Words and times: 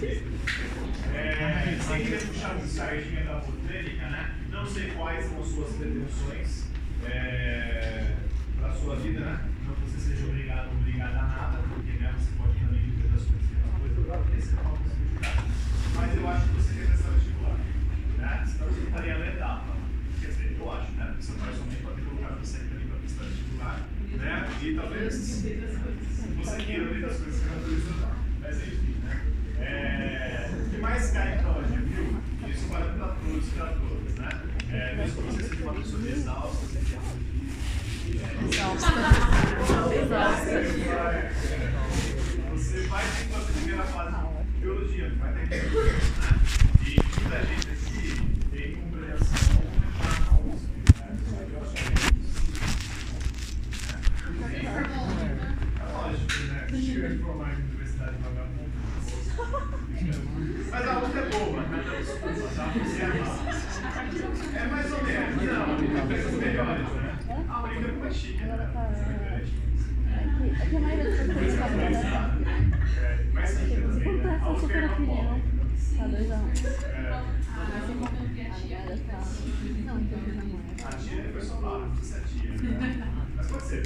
É, 0.00 1.76
sem 1.80 2.04
querer 2.04 2.20
puxar 2.26 2.54
um 2.56 2.66
sardinha 2.68 3.24
da 3.24 3.34
botânica, 3.36 4.06
né? 4.08 4.34
Não 4.50 4.64
sei 4.64 4.90
quais 4.92 5.24
são 5.26 5.40
as 5.40 5.46
suas 5.48 5.72
pretensões 5.76 6.66
é, 7.04 8.14
para 8.60 8.68
a 8.68 8.74
sua 8.74 8.96
vida, 8.96 9.20
né? 9.20 9.40
Não 9.66 9.74
que 9.74 9.80
você 9.90 10.10
seja 10.10 10.24
obrigado 10.26 10.68
ou 10.68 10.74
obrigada 10.78 11.18
a 11.18 11.22
nada, 11.22 11.58
porque 11.74 11.90
né, 11.98 12.14
você 12.16 12.30
pode 12.38 12.58
também 12.58 12.80
viver 12.82 13.08
das 13.08 13.22
coisas 13.22 13.46
que 13.48 13.54
é 13.54 13.58
uma 13.68 13.78
coisa, 13.80 14.00
agora 14.00 14.38
esse 14.38 14.54
é 14.54 14.60
uma 14.60 14.70
possibilidade. 14.76 15.42
Mas 15.96 16.16
eu 16.16 16.28
acho 16.28 16.44
que 16.48 16.54
você 16.54 16.74
quer 16.74 16.86
prestar 16.86 17.10
vestibular, 17.10 17.56
né? 18.18 18.44
Senão 18.46 18.66
você 18.68 18.80
não 18.80 18.88
estaria 18.88 19.18
na 19.18 19.26
etapa. 19.26 19.76
Quer 20.20 20.26
dizer, 20.28 20.56
eu 20.60 20.72
acho, 20.72 20.92
né? 20.92 21.04
Porque 21.06 21.22
seu 21.22 21.34
pai 21.34 21.52
somente 21.54 21.82
pode 21.82 21.96
ter 21.96 22.04
colocado 22.08 22.38
você 22.38 22.56
ali 22.58 22.84
para 22.86 22.98
prestar 22.98 23.24
vestibular, 23.24 23.80
né? 24.14 24.48
E 24.62 24.74
talvez 24.74 25.14
você 25.16 26.56
queira 26.62 26.84
ver 26.86 27.00
das 27.02 27.16
coisas 27.16 27.40
que 27.42 27.48
a 27.48 27.54
natureza 27.56 27.92
dá. 28.00 28.12
Mas 28.42 28.56
enfim, 28.58 28.94
né? 29.02 29.24
É, 29.60 30.50
o 30.52 30.70
que 30.70 30.76
mais 30.78 31.10
cai 31.10 31.34
em 31.34 31.38
prova 31.42 31.62
de 31.64 31.76
viu? 31.78 32.22
Isso 32.48 32.68
vale 32.68 32.96
para 32.96 33.08
todos 33.08 33.48
e 33.48 33.50
para 33.50 33.66
todas, 33.72 34.14
né? 34.14 34.28
É, 34.70 34.94
mesmo 34.94 35.22
que 35.22 35.28
você 35.32 35.42
seja 35.42 35.62
uma 35.64 35.74
pessoa 35.74 36.08
exausta, 36.08 36.66
você 36.66 36.78
tenha 36.78 37.00
você 42.52 42.86
vai 42.86 43.04
ter 43.04 43.24
que 43.26 43.32
fazer 43.32 43.50
a 43.50 43.52
primeira 43.52 43.82
fase 43.84 44.16
de 44.16 44.60
biologia, 44.60 45.12
vai 45.18 45.32
ter 45.32 45.48
que 45.48 45.70
fazer, 45.70 45.92
né? 45.92 46.30
E 46.86 46.88
muita 47.20 47.38
gente 47.46 47.68
aqui 47.68 48.04
tem 48.50 48.76
compreensão 48.76 49.62
na 50.00 50.32
USP, 50.40 50.72
né? 50.98 51.08
Só 51.28 51.36
que 51.36 51.52
eu 51.52 51.60
acho 51.62 51.72
que 51.74 51.80
é 51.80 51.90
isso. 52.18 52.38
É 55.78 55.92
lógico, 55.92 56.42
né? 56.44 56.58
Chega 56.80 57.08
de 57.10 57.18
formar 57.18 57.52
em 57.52 57.62
universidade 57.64 58.16
vagabunda. 58.22 58.68
Mas 60.70 60.84
a 60.88 60.98
USP 61.00 61.18
é 61.18 61.20
boa, 61.30 61.60
né? 61.62 61.84
Desculpa, 61.98 62.48
tá? 62.54 62.64
Você 62.72 63.02
é 63.02 63.04
mal. 63.06 63.38
É 64.54 64.66
mais 64.66 64.92
ou 64.92 65.04
menos, 65.04 65.42
não, 65.42 65.76
tem 65.76 66.06
coisas 66.06 66.34
melhores, 66.34 66.88
né? 66.88 67.18
A 67.48 67.62
única 67.62 67.88
é 67.88 67.92
mais 67.92 68.14
chique, 68.14 68.44
né? 68.44 68.70
É 70.40 70.66
que 70.66 70.76
a 70.76 70.80
maioria 70.80 71.04
das 71.04 71.18
pessoas 71.20 71.46
está 71.46 71.66
trabalhando. 71.66 72.46
É, 72.98 73.24
mais 73.32 73.48
chique 73.50 73.76
também, 73.80 74.16
né? 74.18 74.30
A 74.30 74.46
Acontece 74.46 74.60
USP 74.60 74.60
super 74.60 74.82
é 74.82 74.86
uma 74.86 74.92
opinião. 74.92 75.24
boa. 75.24 75.40
Tá 75.98 76.04
dois 76.06 76.30
a 76.30 76.36
um. 76.36 76.48
É. 76.48 77.08
Agora 77.08 77.08
tá. 77.08 77.24
Não, 77.68 77.94
então 77.94 78.10
não 78.86 79.07
A 80.84 80.92
tia 80.92 81.20
é 81.20 81.40
ser 82.02 82.22
tia. 82.22 82.50
né? 82.52 83.12
Mas 83.36 83.46
pode 83.46 83.62
ser. 83.64 83.82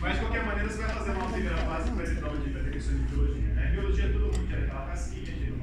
Mas 0.00 0.14
de 0.14 0.20
qualquer 0.20 0.44
maneira 0.46 0.68
você 0.68 0.78
vai 0.78 0.94
fazer 0.94 1.10
uma 1.12 1.30
primeira 1.30 1.56
fase 1.56 1.90
que 1.90 1.96
vai 1.96 2.06
ser 2.06 2.14
prova 2.16 2.36
de 2.38 2.50
biologia. 2.50 3.54
Né? 3.54 3.70
Biologia 3.72 4.12
todo 4.12 4.24
mundo 4.26 4.48
quer 4.48 4.64
aquela 4.64 4.86
casquinha, 4.86 5.24
tira 5.24 5.54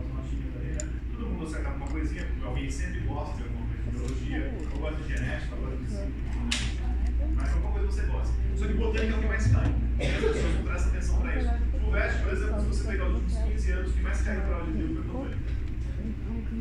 ali, 0.59 0.71
né? 0.73 0.89
Todo 1.11 1.25
mundo 1.27 1.45
acerta 1.45 1.69
alguma 1.69 1.87
coisinha, 1.87 2.27
alguém 2.43 2.71
sempre 2.71 2.99
gosta 3.01 3.35
de 3.37 3.43
alguma 3.43 3.65
coisa 3.67 3.83
de 3.83 3.91
biologia, 3.91 4.53
ou 4.73 4.79
gosta 4.79 5.03
de 5.03 5.07
genética, 5.13 5.55
ou 5.55 5.61
gosta 5.61 5.77
de. 5.77 7.35
Mas 7.35 7.53
alguma 7.53 7.71
coisa 7.71 7.87
você 7.87 8.01
gosta. 8.03 8.33
Só 8.55 8.67
que 8.67 8.73
botânica 8.73 9.13
é 9.13 9.17
o 9.17 9.21
que 9.21 9.27
mais 9.27 9.47
cai. 9.47 9.75
E 9.99 10.03
as 10.05 10.23
pessoas 10.23 10.55
não 10.55 10.63
prestam 10.63 10.91
atenção 10.91 11.21
para 11.21 11.35
isso. 11.35 11.49
O 11.73 11.91
por 12.23 12.33
exemplo, 12.33 12.61
se 12.61 12.67
você 12.67 12.87
pegar 12.91 13.07
os 13.07 13.13
últimos 13.15 13.43
15 13.43 13.71
anos, 13.71 13.91
o 13.91 13.93
que 13.93 14.01
mais 14.01 14.21
cai 14.21 14.35
na 14.35 14.41
prova 14.43 14.65
de 14.65 14.71
bio 14.71 14.95
foi 14.95 15.03
botânica. 15.03 15.54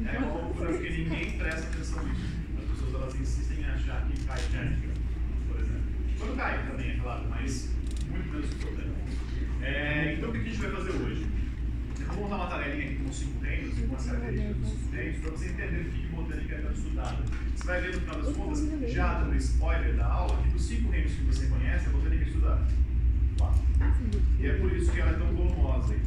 É 0.07 0.19
uma 0.19 0.33
loucura 0.33 0.73
porque 0.73 0.91
ninguém 0.91 1.39
presta 1.39 1.67
atenção 1.67 2.07
nisso. 2.07 2.27
As 2.59 2.65
pessoas 2.71 2.95
elas 2.95 3.15
insistem 3.15 3.61
em 3.61 3.65
achar 3.65 4.07
que 4.07 4.25
cai 4.25 4.39
genética, 4.51 4.89
por 5.49 5.61
exemplo. 5.61 5.83
Quando 6.19 6.37
cai 6.37 6.67
também, 6.67 6.91
é 6.91 6.97
claro, 6.97 7.27
mas 7.31 7.71
muito 8.11 8.31
menos 8.31 8.51
que 8.51 8.65
botânica. 8.65 8.95
É, 9.63 10.15
então 10.15 10.29
o 10.29 10.33
que 10.33 10.39
a 10.39 10.43
gente 10.43 10.59
vai 10.59 10.71
fazer 10.71 10.91
hoje? 10.91 11.27
Eu 11.99 12.07
vou 12.07 12.25
montar 12.25 12.37
uma 12.37 12.47
tarefinha 12.49 12.85
aqui 12.85 12.97
com 12.97 13.09
os 13.09 13.17
cinco 13.17 13.41
reinos, 13.41 13.79
com 13.79 13.97
as 13.97 14.07
características 14.07 14.57
dos 14.57 14.69
cinco 14.69 14.95
reinos, 14.95 15.19
para 15.19 15.31
você 15.31 15.49
entender 15.49 15.81
o 15.81 15.91
que 15.91 16.07
botânica 16.09 16.55
é 16.55 16.59
tão 16.59 16.73
estudada. 16.73 17.25
Você 17.57 17.65
vai 17.65 17.81
ver 17.81 17.95
no 17.95 18.01
final 18.01 18.23
das 18.23 18.37
contas, 18.37 18.93
já 18.93 19.21
dando 19.21 19.37
spoiler 19.37 19.97
da 19.97 20.07
aula, 20.07 20.43
que 20.43 20.49
dos 20.51 20.65
cinco 20.65 20.91
reinos 20.91 21.13
que 21.13 21.23
você 21.23 21.47
conhece, 21.47 21.87
a 21.87 21.91
botânica 21.91 22.25
é 22.25 22.27
estudada. 22.29 22.67
Quatro. 23.39 23.63
E 24.39 24.47
é 24.47 24.53
por 24.59 24.73
isso 24.73 24.93
que 24.93 25.01
ela 25.01 25.11
é 25.11 25.15
tão 25.15 25.33
volumosa 25.35 25.95
de 25.95 26.01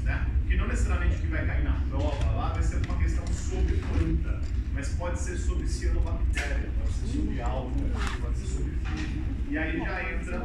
questões, 0.00 0.04
né? 0.04 0.26
Porque 0.40 0.56
não 0.56 0.68
necessariamente 0.68 1.16
o 1.16 1.20
que 1.20 1.26
vai 1.28 1.46
cair 1.46 1.64
na 1.64 1.72
prova 1.88 2.30
lá 2.32 2.52
vai 2.52 2.62
ser 2.62 2.76
uma 2.86 2.98
questão 2.98 3.26
sobre 3.26 3.76
planta, 3.76 4.40
mas 4.74 4.88
pode 4.90 5.18
ser 5.18 5.36
sobre 5.36 5.66
cianobactéria, 5.66 6.68
pode 6.78 6.92
ser 6.92 7.06
sobre 7.06 7.40
alga, 7.40 7.80
pode 8.20 8.38
ser 8.38 8.46
sobre 8.46 8.72
fungo. 8.72 9.24
E 9.50 9.58
aí 9.58 9.78
já 9.78 10.12
entra 10.12 10.38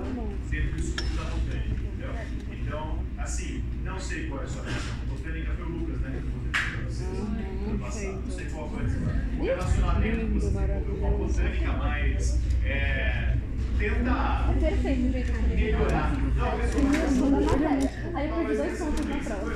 dentro 0.50 0.72
do 0.72 0.80
estudo 0.80 1.16
da 1.16 1.24
botânica, 1.24 1.82
entendeu? 1.82 2.16
Então, 2.52 3.04
assim, 3.18 3.64
não 3.84 4.00
sei 4.00 4.28
qual 4.28 4.42
é 4.42 4.44
a 4.44 4.48
sua 4.48 4.64
relação 4.64 4.96
com 5.00 5.16
botânica, 5.16 5.54
foi 5.54 5.66
o 5.66 5.70
Lucas, 5.70 6.00
né? 6.02 6.22
Que 6.22 6.78
eu 6.78 6.86
vocês 6.86 7.20
ano 7.20 7.80
passado. 7.80 8.22
Não 8.26 8.32
sei 8.32 8.46
qual 8.46 8.70
foi 8.70 8.84
o 8.84 9.44
relacionamento 9.44 10.26
que 10.26 10.34
você 10.34 10.50
desenvolveu 10.50 10.96
com 10.96 11.08
a 11.08 11.12
botânica, 11.12 11.72
mas 11.74 12.40
é, 12.64 13.36
tenta 13.78 14.12
É 15.52 15.56
melhorar. 15.56 16.14
Não, 16.36 16.60
pessoal, 16.60 16.84
Eu 16.94 17.10
sou 17.10 17.32
da 17.32 17.40
matéria. 17.42 17.92
Aí 18.14 18.30
eu 18.30 18.36
perdi 18.36 18.56
dois 18.56 18.80
pontos 18.80 19.06
na 19.06 19.18
prova. 19.18 19.52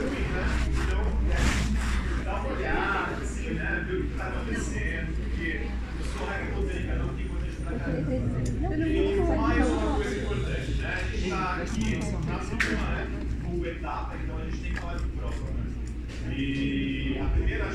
então, 0.83 1.01
é, 1.31 2.23
dá 2.23 2.35
uma 2.35 2.49
olhada, 2.53 3.15
assim, 3.21 3.49
né? 3.51 3.85
Ver 3.87 3.95
o 3.95 4.03
que 4.03 4.11
está 4.11 4.27
acontecendo, 4.27 5.15
porque 5.15 5.61
eu 5.99 6.05
sou 6.05 6.27
regra 6.27 6.55
botânica, 6.55 6.95
não 6.95 7.13
tem 7.15 7.27
coisa 7.27 7.45
pra 7.63 7.79
caramba. 7.79 8.11
E 8.11 9.37
mais 9.37 9.69
uma 9.69 9.95
coisa 9.95 10.17
importante, 10.17 10.71
né? 10.71 10.93
A 10.93 11.03
gente 11.03 11.23
está 11.23 11.55
aqui 11.55 11.95
na 12.27 12.39
segunda 12.39 12.75
né? 12.75 13.07
Full 13.43 13.65
etapa, 13.65 14.15
então 14.23 14.37
a 14.37 14.45
gente 14.45 14.57
tem 14.57 14.73
que 14.73 14.79
falar 14.79 14.97
de 14.97 15.05
prova, 15.05 15.35
né? 15.35 16.35
E 16.35 17.19
a 17.19 17.25
primeira, 17.25 17.69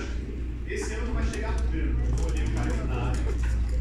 não 1.34 1.40
chegar 1.40 1.54
tanto, 1.54 1.76
eu 1.76 1.94
vou 2.16 2.30
olhar 2.30 2.46
o 2.46 2.52
calendário, 2.52 3.20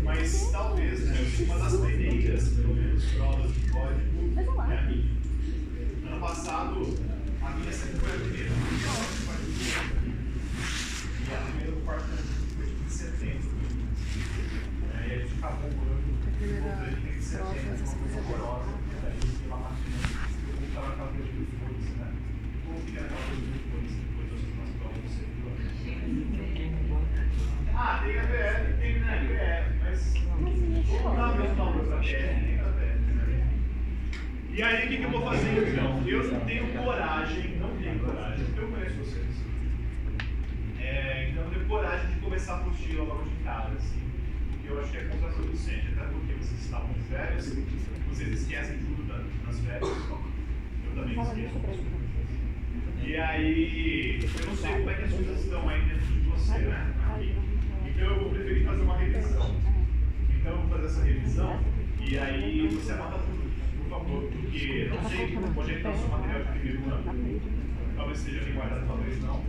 mas 0.04 0.50
talvez, 0.52 1.06
né? 1.06 1.16
Uma 1.46 1.60
das 1.60 1.76
primeiras, 1.80 2.48
pelo 2.50 2.74
menos, 2.74 3.06
provas 3.12 3.54
de 3.54 3.70
código 3.70 4.34
é 4.38 4.78
a 4.78 4.82
minha. 4.84 5.12
Ano 6.08 6.20
passado, 6.20 6.98
a 7.42 7.50
minha 7.52 7.72
sempre 7.72 8.00
foi 8.00 8.10
a 8.10 8.20
primeira. 8.20 9.23
de 46.94 47.02
férias, 47.02 47.58
vocês 48.10 48.42
esquecem 48.42 48.78
tudo 48.80 49.08
da, 49.08 49.20
nas 49.46 49.60
férias. 49.60 49.90
Eu 50.86 50.96
também 50.96 51.20
esqueço. 51.20 51.60
E 53.06 53.18
aí, 53.18 54.20
eu 54.22 54.46
não 54.48 54.56
sei 54.56 54.72
como 54.72 54.90
é 54.90 54.94
que 54.94 55.02
é 55.02 55.06
as 55.06 55.14
coisas 55.14 55.44
estão 55.44 55.70
aí 55.70 55.82
dentro 55.82 56.06
de 56.06 56.20
você, 56.30 56.58
né? 56.60 56.94
Aqui. 57.14 57.36
Então 57.86 58.08
eu 58.08 58.20
vou 58.22 58.30
preferir 58.30 58.66
fazer 58.66 58.82
uma 58.82 58.98
revisão. 58.98 59.56
Então 60.30 60.52
eu 60.52 60.58
vou 60.60 60.70
fazer 60.70 60.86
essa 60.86 61.04
revisão 61.04 61.60
e 62.00 62.18
aí 62.18 62.68
você 62.68 62.92
anota 62.94 63.20
tudo, 63.20 63.52
por 63.78 63.90
favor, 63.90 64.24
porque 64.24 64.90
não 64.90 65.10
sei 65.10 65.38
onde 65.38 65.72
é 65.72 65.74
que 65.74 65.78
está 65.78 65.90
o 65.92 65.98
seu 65.98 66.08
material 66.10 66.44
de 66.44 66.60
primeiro 66.60 66.94
ano. 66.94 67.42
Talvez 67.96 68.18
seja 68.20 68.44
bem 68.44 68.54
guardado, 68.54 68.88
talvez 68.88 69.22
não. 69.22 69.44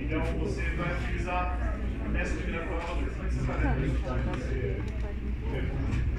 Então 0.00 0.22
você 0.38 0.62
vai 0.76 0.94
utilizar 0.98 1.78
nessa 2.12 2.36
primeira 2.36 2.66
prova, 2.66 2.86
como 2.86 3.02
é 3.02 3.28
que 3.28 3.34
você 3.34 3.46
vai 3.46 3.60
fazer? 3.60 3.88
Você 4.32 6.13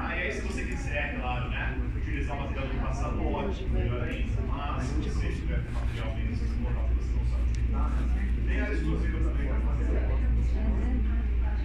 ah, 0.00 0.16
e 0.16 0.22
aí 0.22 0.32
se 0.32 0.40
você 0.42 0.64
quiser, 0.64 1.16
claro, 1.20 1.50
né, 1.50 1.76
utilizar 1.96 2.36
o 2.36 2.40
material 2.42 2.66
do 2.68 2.80
passado, 2.80 3.26
ótimo, 3.26 3.68
melhor 3.70 4.02
ainda. 4.02 4.42
Mas 4.46 4.84
se 4.84 4.94
você 4.94 5.28
tiver 5.28 5.62
material 5.72 6.14
mesmo, 6.14 6.36
se 6.36 6.62
local 6.62 6.88
que 6.88 6.94
você 6.94 7.12
não 7.16 7.26
sabe 7.26 7.42
utilizar, 7.50 7.92
tem 8.46 8.60
a 8.60 8.72
exclusiva 8.72 9.18
também 9.18 9.48
vai 9.48 9.60
fazer. 9.60 9.88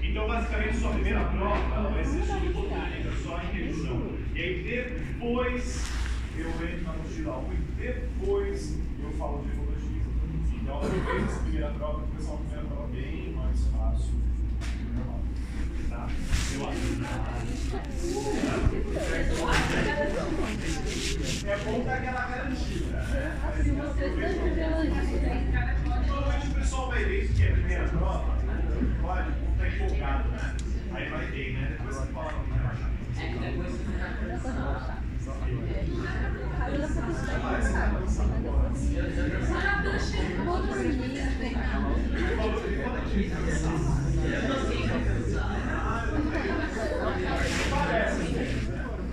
Então, 0.01 0.27
basicamente, 0.27 0.77
sua 0.77 0.91
primeira 0.91 1.23
prova 1.25 1.89
vai 1.89 2.05
ser 2.05 2.23
sobre 2.23 2.49
botânica, 2.49 3.11
só 3.23 3.41
em 3.41 3.47
revisão. 3.47 4.11
E 4.35 4.41
aí, 4.41 4.63
depois, 4.63 5.91
eu 6.37 6.49
entro 6.49 6.83
na 6.83 6.93
mochila 6.93 7.37
1 7.37 7.53
e 7.53 7.57
depois 7.77 8.79
eu 9.01 9.11
falo 9.11 9.43
de 9.43 9.49
ecologia. 9.49 10.01
Então, 10.61 10.81
depois 10.81 11.23
dessa 11.23 11.39
primeira 11.41 11.69
prova, 11.69 12.01
depois 12.01 12.25
é 12.25 12.29
uma 12.29 12.37
primeira 12.37 12.65
prova 12.67 12.87
bem 12.87 13.33
mais 13.33 13.67
fácil. 13.67 14.13
Normal. 14.95 15.19
Tá? 15.19 15.23
Eu 15.23 15.73
acho. 15.73 15.83
É 21.45 21.57
bom 21.63 21.83
dar 21.83 21.93
aquela 21.93 22.21
garantida, 22.27 22.97
né? 23.03 23.37
Normalmente 26.07 26.47
o 26.47 26.53
pessoal 26.55 26.87
vai 26.89 27.03
ver 27.05 27.23
isso 27.23 27.41
é 27.41 27.47
a 27.47 27.51
primeira 27.53 27.87
prova, 27.87 28.37
pode, 29.01 29.31
tá 29.57 29.67
empolgado, 29.67 30.29
né? 30.29 30.55
Aí 30.93 31.09
vai 31.09 31.25
bem, 31.27 31.53
né? 31.53 31.77
Depois 31.77 31.95
você 31.95 32.07
fala 32.13 32.33
que 32.33 32.49
vai 32.49 32.59
ele 42.65 42.83
pode 42.83 43.11
te 43.11 43.29
cansar. 43.29 44.03
Parece, 47.69 48.23
né? 48.23 48.43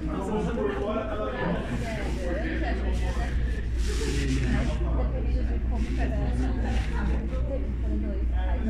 Mas 0.03 0.27
vamos 0.27 0.53
por 0.55 0.75
fora, 0.75 1.05
tá 1.05 1.15
legal. 1.25 1.57
Dependendo 5.01 5.53
de 5.53 5.59
como 5.71 5.87
cada 5.97 6.17
para 6.17 7.95
dois. 7.97 8.31
Aí 8.37 8.61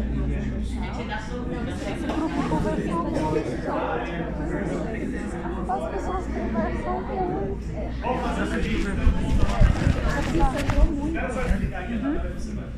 As 5.68 5.84
pessoas 5.90 6.24
conversam 6.26 7.00
muito. 7.00 7.64
Vamos 8.00 8.20
fazer 8.22 8.42
o 8.42 8.46
seguinte, 8.46 8.80
Isso 8.80 8.90
muito. 10.96 11.12
quero 11.12 11.34
só 11.34 11.40
explicar 11.42 11.80
aqui 11.82 11.94
a 11.94 11.98
tabela 11.98 12.30
que 12.30 12.40
você 12.40 12.52
vai. 12.52 12.68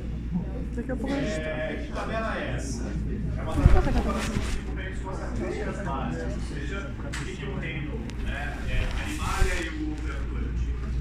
Daqui 0.74 0.90
a 0.90 0.96
pouco 0.96 1.14
a 1.14 1.20
gente 1.20 1.40
É, 1.40 1.84
que 1.86 1.92
tabela 1.92 2.38
é 2.38 2.54
essa? 2.54 2.84
É 2.84 3.42
uma 3.42 3.52
tabela 3.52 3.82
de 3.82 3.92
comparação 3.92 4.34
dos 4.34 4.44
cinco 4.46 4.74
reinos 4.74 4.98
com 5.00 5.10
as 5.10 5.18
características 5.18 5.86
básicas, 5.86 6.32
ou 6.32 6.56
seja, 6.56 6.90
o 6.98 7.10
que 7.12 7.44
é 7.44 7.46
o 7.46 7.58
reino 7.58 8.00
né, 8.24 8.58
é, 8.70 8.88
animalia 9.04 9.54
e 9.64 9.68
o 9.68 9.96
criatura, 9.96 10.46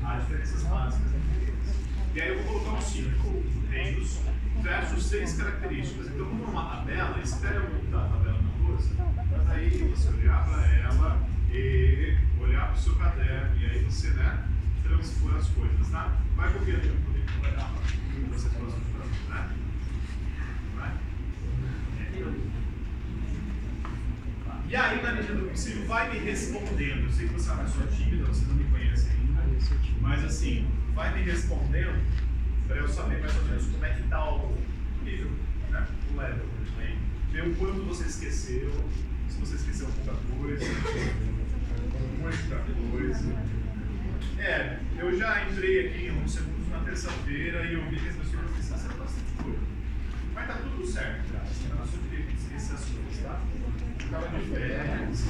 as 0.03 0.27
diferenças 0.27 0.63
básicas 0.63 1.07
entre 1.07 1.51
eles. 1.51 1.75
E 2.13 2.21
aí 2.21 2.27
eu 2.27 2.43
vou 2.43 2.59
colocar 2.59 2.77
um 2.77 2.81
cinco 2.81 3.43
reinos 3.69 4.19
versus 4.61 5.05
seis 5.05 5.37
características. 5.37 6.07
Então, 6.07 6.25
como 6.25 6.43
é 6.43 6.47
uma 6.47 6.75
tabela, 6.75 7.19
espere 7.23 7.55
eu 7.55 7.69
montar 7.69 8.05
a 8.05 8.09
tabela 8.09 8.39
na 8.41 8.67
lousa, 8.67 8.89
mas 9.31 9.49
aí 9.51 9.69
você 9.95 10.09
olhar 10.09 10.49
para 10.49 10.67
ela 10.67 11.21
e 11.49 12.17
olhar 12.41 12.67
para 12.67 12.75
o 12.75 12.77
seu 12.77 12.95
caderno, 12.95 13.55
e 13.57 13.65
aí 13.65 13.85
você, 13.85 14.09
né, 14.09 14.50
transpor 14.91 15.35
as 15.35 15.47
coisas, 15.49 15.89
tá? 15.89 16.17
Vai 16.35 16.51
copiando 16.51 16.81
para 16.81 17.05
poder 17.05 17.25
trabalhar 17.25 17.73
você 18.31 18.49
gosta 18.49 18.79
de 18.79 18.85
fazer, 18.91 19.29
né? 19.29 19.57
Vai. 20.75 20.97
E 24.67 24.75
aí, 24.75 25.01
na 25.01 25.13
medida 25.13 25.35
do 25.35 25.49
possível, 25.49 25.85
vai 25.85 26.11
me 26.11 26.19
respondendo. 26.19 27.05
Eu 27.05 27.11
sei 27.11 27.27
que 27.27 27.33
você 27.33 27.49
é 27.49 27.53
uma 27.53 27.63
pessoa 27.63 27.87
tímida, 27.87 28.25
você 28.25 28.45
não 28.45 28.55
me 28.55 28.63
conhece 28.65 29.09
ainda. 29.09 29.41
Mas 30.01 30.23
assim, 30.23 30.67
vai 30.93 31.13
me 31.13 31.23
respondendo 31.23 32.01
para 32.67 32.77
eu 32.77 32.87
saber 32.87 33.19
mais 33.19 33.35
ou 33.35 33.43
menos 33.43 33.65
como 33.65 33.85
é 33.85 33.93
que 33.93 34.01
está 34.01 34.33
o 34.33 34.57
nível, 35.03 35.31
né? 35.69 35.87
O 36.13 36.17
level. 36.17 36.45
Aí, 36.79 36.97
ver 37.31 37.47
o 37.47 37.55
quanto 37.55 37.83
você 37.83 38.05
esqueceu, 38.05 38.71
se 39.29 39.39
você 39.39 39.55
esqueceu 39.55 39.87
pouca 39.87 40.19
coisa, 40.37 40.65
muita 42.19 42.59
coisa. 42.91 43.60
É, 44.39 44.77
eu 44.97 45.17
já 45.17 45.43
entrei 45.43 45.87
aqui 45.87 46.05
em 46.05 46.09
alguns 46.09 46.33
segundos 46.33 46.69
na 46.69 46.79
terça-feira 46.79 47.65
e 47.65 47.73
eu 47.73 47.83
vi 47.89 47.99
que 47.99 48.09
as 48.09 48.15
pessoas 48.15 48.49
esqueceram 48.59 48.97
bastante 48.97 49.31
coisa. 49.43 49.59
Mas 50.33 50.47
tá 50.47 50.53
tudo 50.53 50.85
certo, 50.85 51.31
cara. 51.31 51.45
Você 51.45 51.67
tá 51.69 51.85
sua 51.85 51.99
direita 52.09 52.31
de 52.31 52.37
esquecer 52.37 52.73
as 52.75 52.85
coisas, 52.85 53.17
tá? 53.23 53.39
Ficava 53.99 54.27
de 54.27 54.45
férias. 54.47 55.25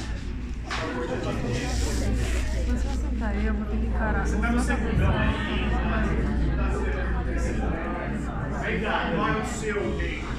Mas 2.68 2.84
vai 2.84 2.96
sentar 2.96 3.30
aí, 3.30 3.46
eu 3.46 3.54
vou 3.54 3.66
ter 3.66 3.78
que 3.78 3.86
encarar. 3.88 4.26
Você 4.26 4.38
tá 4.38 4.52
no 4.52 4.60
segundão 4.62 5.18
aí, 5.18 5.70
tá. 5.78 6.72
Aí 8.64 8.80
dá, 8.80 9.12
qual 9.16 9.28
é 9.28 9.42
o 9.42 9.46
seu 9.46 9.98
tempo 9.98 10.31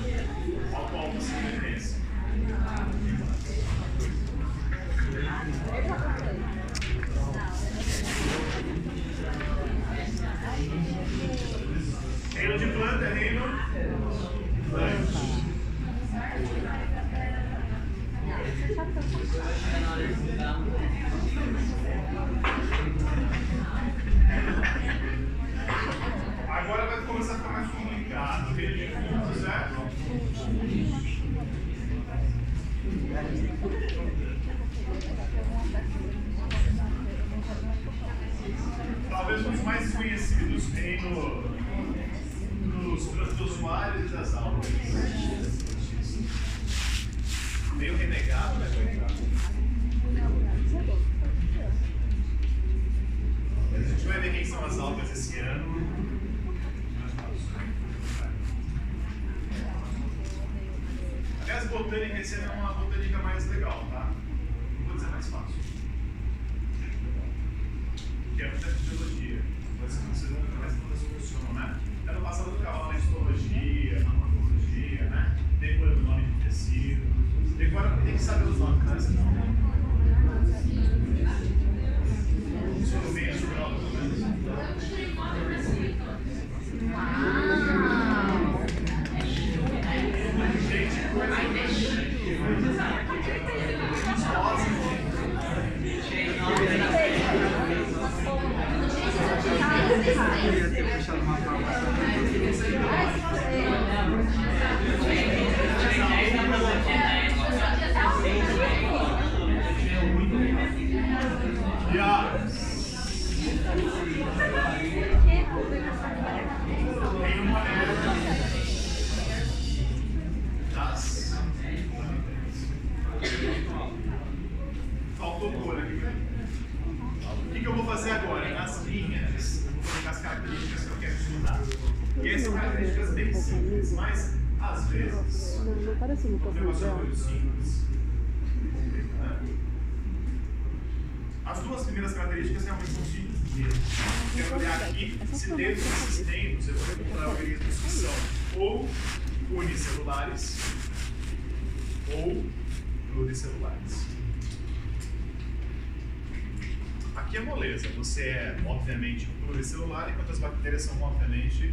Aqui 157.32 157.38
é 157.38 157.44
moleza. 157.46 157.88
Você 157.96 158.24
é, 158.24 158.58
obviamente, 158.66 159.26
pluricelular, 159.46 160.10
enquanto 160.10 160.32
as 160.32 160.38
bactérias 160.38 160.82
são, 160.82 161.00
obviamente, 161.00 161.72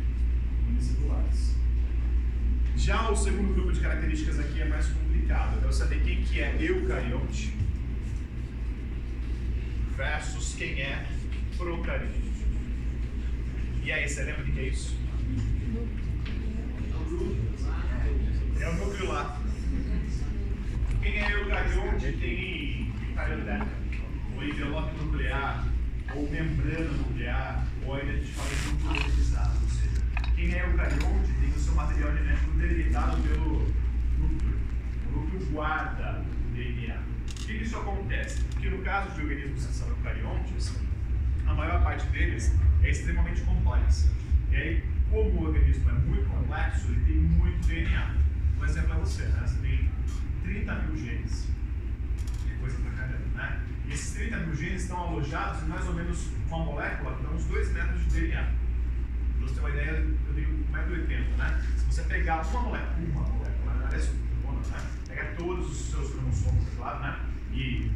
unicelulares. 0.70 1.54
Já 2.78 3.12
o 3.12 3.16
segundo 3.18 3.54
grupo 3.54 3.74
de 3.74 3.82
características 3.82 4.40
aqui 4.40 4.62
é 4.62 4.66
mais 4.70 4.88
complicado. 4.88 5.56
Eu 5.56 5.60
quero 5.60 5.74
saber 5.74 6.02
quem 6.02 6.24
que 6.24 6.40
é 6.40 6.56
eucarionte 6.62 7.54
versus 9.98 10.56
quem 10.56 10.80
é 10.80 11.06
procarionte. 11.58 12.46
E 13.84 13.92
aí, 13.92 14.08
você 14.08 14.24
lembra 14.24 14.44
o 14.44 14.46
que 14.46 14.60
é 14.62 14.64
isso? 14.64 14.98
É 18.62 18.70
o 18.70 18.74
núcleo 18.76 19.10
lá. 19.10 19.42
Quem 21.02 21.18
é 21.18 21.34
eucarionte 21.34 22.14
tem 22.14 22.94
eucarioteca, 23.10 23.79
ou 24.40 24.46
envelope 24.46 24.96
nuclear, 25.04 25.68
ou 26.16 26.32
membrana 26.32 26.92
nuclear, 26.92 27.68
ou 27.86 27.96
ainda 27.96 28.14
a 28.14 28.16
gente 28.16 28.32
fala 28.32 28.50
de 28.50 28.88
organizado. 28.88 29.60
Ou 29.62 29.70
seja, 29.70 30.02
quem 30.34 30.54
é 30.54 30.64
eucarionte 30.64 31.34
tem 31.42 31.50
o 31.50 31.60
seu 31.60 31.76
material 31.76 32.16
genético 32.16 32.52
delimitado 32.52 33.22
pelo 33.22 33.68
núcleo. 34.18 34.60
O 35.08 35.20
núcleo 35.20 35.46
guarda 35.52 36.22
o 36.22 36.56
DNA. 36.56 36.98
Por 37.36 37.46
que 37.46 37.54
isso 37.54 37.78
acontece? 37.78 38.42
Porque 38.44 38.70
no 38.70 38.82
caso 38.82 39.14
de 39.14 39.22
organismos 39.22 39.66
que 39.66 39.74
são 39.74 39.90
eucariontes, 39.90 40.74
a 41.46 41.54
maior 41.54 41.84
parte 41.84 42.08
deles 42.08 42.56
é 42.82 42.90
extremamente 42.90 43.42
complexa. 43.42 44.10
E 44.52 44.56
aí, 44.56 44.84
como 45.12 45.42
o 45.42 45.48
organismo 45.48 45.90
é 45.90 45.94
muito 45.94 46.30
complexo, 46.30 46.88
ele 46.88 47.02
tem 47.06 47.16
muito 47.18 47.68
DNA. 47.68 48.16
Um 48.58 48.66
exemplo 48.66 48.94
é 48.94 49.00
você, 49.00 49.24
né? 49.24 49.44
Você 49.46 49.60
tem 49.60 49.90
30 50.44 50.76
mil 50.76 50.98
genes. 50.98 51.50
É 52.50 52.58
coisa 52.60 52.78
pra 52.78 52.92
caramba, 52.92 53.26
né? 53.36 53.60
Esses 53.92 54.14
30 54.14 54.38
mil 54.38 54.56
genes 54.56 54.84
estão 54.84 55.00
alojados 55.00 55.64
em 55.64 55.68
mais 55.68 55.88
ou 55.88 55.96
menos 55.96 56.28
uma 56.48 56.60
molécula 56.60 57.16
que 57.16 57.24
dá 57.24 57.30
uns 57.30 57.46
2 57.46 57.74
metros 57.74 58.04
de 58.04 58.22
DNA. 58.22 58.44
Pra 58.44 59.48
você 59.48 59.54
ter 59.56 59.60
uma 59.62 59.70
ideia, 59.70 59.90
eu 60.28 60.34
tenho 60.36 60.66
1,80m, 60.72 61.38
né? 61.38 61.66
Se 61.78 61.86
você 61.86 62.02
pegar 62.04 62.46
uma 62.48 62.62
molécula, 62.62 62.96
uma 63.00 63.22
molécula, 63.22 63.74
né? 63.74 63.88
parece 63.90 64.12
uma, 64.44 64.54
né? 64.54 64.88
Pegar 65.08 65.36
todos 65.36 65.72
os 65.72 65.90
seus 65.90 66.12
cromossomos, 66.12 66.66
claro, 66.78 67.00
né? 67.00 67.20
E 67.52 67.92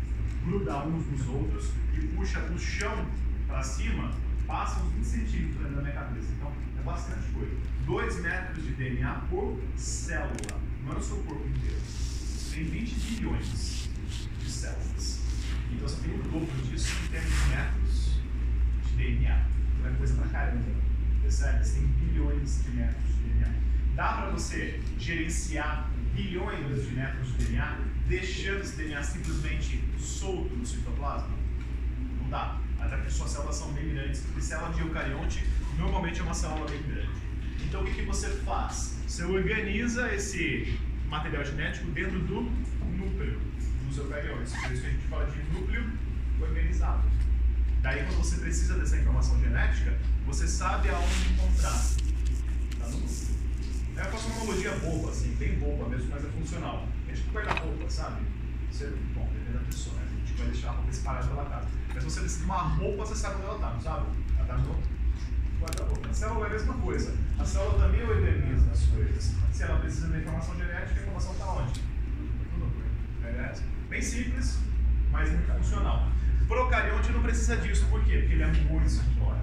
grudar 0.46 0.88
uns 0.88 1.06
nos 1.06 1.28
outros 1.28 1.72
e 1.94 2.08
puxa 2.08 2.40
do 2.42 2.58
chão 2.58 3.06
para 3.48 3.62
cima, 3.62 4.12
passa 4.48 4.82
uns 4.82 4.94
20 4.94 5.06
centímetros 5.06 5.58
dentro 5.58 5.76
da 5.76 5.82
minha 5.82 5.94
cabeça. 5.94 6.28
Então, 6.36 6.52
é 6.80 6.82
bastante 6.82 7.32
coisa. 7.34 7.56
2 7.86 8.22
metros 8.22 8.64
de 8.64 8.72
DNA 8.74 9.14
por 9.30 9.60
célula, 9.76 10.60
não 10.86 10.94
é 10.94 10.98
o 10.98 11.02
seu 11.02 11.18
corpo 11.18 11.48
inteiro. 11.48 11.82
Tem 12.52 12.64
20 12.64 12.94
bilhões 12.96 13.90
de 14.40 14.50
células. 14.50 15.23
Então, 15.76 15.88
você 15.88 16.08
tem 16.08 16.16
o 16.16 16.24
dobro 16.24 16.62
disso 16.70 16.96
em 17.04 17.08
termos 17.08 17.32
de 17.32 17.50
metros 17.50 18.12
de 18.88 18.96
DNA. 18.96 19.46
Então, 19.80 19.92
é 19.92 19.98
coisa 19.98 20.16
pra 20.16 20.28
caramba. 20.28 20.64
Percebe? 21.22 21.66
Você 21.66 21.80
tem 21.80 21.88
bilhões 21.88 22.64
de 22.64 22.72
metros 22.72 23.08
de 23.08 23.24
DNA. 23.30 23.54
Dá 23.96 24.14
para 24.14 24.30
você 24.32 24.82
gerenciar 25.00 25.90
bilhões 26.14 26.88
de 26.88 26.96
metros 26.96 27.38
de 27.38 27.46
DNA, 27.46 27.78
deixando 28.08 28.62
esse 28.62 28.78
DNA 28.78 29.04
simplesmente 29.04 29.84
solto 30.00 30.56
no 30.56 30.66
citoplasma? 30.66 31.36
Não 32.22 32.30
dá. 32.30 32.60
Até 32.80 32.98
porque 32.98 33.12
suas 33.12 33.32
células 33.32 33.56
são 33.56 33.72
bem 33.74 33.90
grandes, 33.94 34.22
porque 34.22 34.42
célula 34.42 34.74
de 34.74 34.82
eucarionte 34.82 35.44
normalmente 35.78 36.20
é 36.20 36.24
uma 36.24 36.34
célula 36.34 36.70
bem 36.70 36.82
grande. 36.84 37.10
Então 37.64 37.82
o 37.82 37.86
que, 37.86 37.94
que 37.94 38.04
você 38.04 38.30
faz? 38.42 39.00
Você 39.08 39.24
organiza 39.24 40.14
esse 40.14 40.78
material 41.10 41.46
genético 41.46 41.86
dentro 41.92 42.20
do 42.20 42.42
núcleo 42.98 43.40
dos 43.94 44.06
eucariontes. 44.06 44.54
Por 44.54 44.72
isso 44.72 44.82
que 44.82 44.88
a 44.88 44.92
gente 44.92 45.08
fala 45.08 45.26
de 45.26 45.44
núcleo 45.54 45.92
organizado. 46.42 47.04
Daí 47.82 48.04
quando 48.06 48.18
você 48.18 48.38
precisa 48.38 48.76
dessa 48.76 48.98
informação 48.98 49.40
genética, 49.40 49.98
você 50.26 50.48
sabe 50.48 50.90
aonde 50.90 51.34
encontrar. 51.34 51.80
Tá 52.80 52.88
no 52.88 52.98
núcleo. 53.00 53.34
Eu 53.96 54.06
faço 54.06 54.28
uma 54.28 54.42
analogia 54.42 54.72
boba, 54.78 55.12
assim, 55.12 55.36
bem 55.36 55.60
boba 55.60 55.88
mesmo, 55.90 56.10
mas 56.10 56.26
é 56.26 56.30
funcional. 56.30 56.88
É 57.08 57.14
tipo 57.14 57.32
guarda-roupa, 57.32 57.90
sabe? 57.90 58.22
Você, 58.72 58.88
bom, 59.14 59.30
depende 59.32 59.58
da 59.58 59.66
pessoa, 59.66 59.96
né? 59.98 60.08
A 60.12 60.26
gente 60.26 60.38
vai 60.40 60.48
deixar 60.48 60.70
a 60.70 60.72
roupa 60.72 60.90
espalhada 60.90 61.28
pela 61.28 61.46
casa. 61.46 61.68
Mas 61.94 62.04
se 62.04 62.10
você 62.10 62.20
precisa 62.22 62.40
de 62.40 62.46
uma 62.46 62.62
roupa, 62.62 63.06
você 63.06 63.16
sabe 63.16 63.36
onde 63.36 63.46
ela 63.46 63.60
tá, 63.60 63.74
não 63.74 63.82
sabe? 63.82 64.06
Ela 64.38 64.48
tá 64.48 64.58
no 64.58 64.76
guarda-roupa. 65.60 66.10
A 66.10 66.14
célula 66.14 66.46
é 66.46 66.50
a 66.50 66.54
mesma 66.54 66.74
coisa. 66.74 67.16
A 67.38 67.46
célula 67.46 67.78
também 67.78 68.04
organiza 68.04 68.72
as 68.72 68.86
coisas. 68.88 69.36
Se 69.52 69.64
ela 69.64 69.80
precisa 69.80 70.08
da 70.08 70.18
informação 70.18 70.58
genética, 70.58 71.00
a 71.00 71.04
informação 71.04 71.34
está 71.34 71.46
onde? 71.52 71.82
Beleza? 73.22 73.64
Bem 73.94 74.02
simples, 74.02 74.58
mas 75.12 75.30
muito 75.30 75.54
funcional. 75.54 76.10
Procarionte 76.48 77.12
não 77.12 77.22
precisa 77.22 77.58
disso, 77.58 77.86
por 77.92 78.04
quê? 78.04 78.18
Porque 78.22 78.34
ele 78.34 78.42
é 78.42 78.48
muito 78.48 78.90
simplório. 78.90 79.40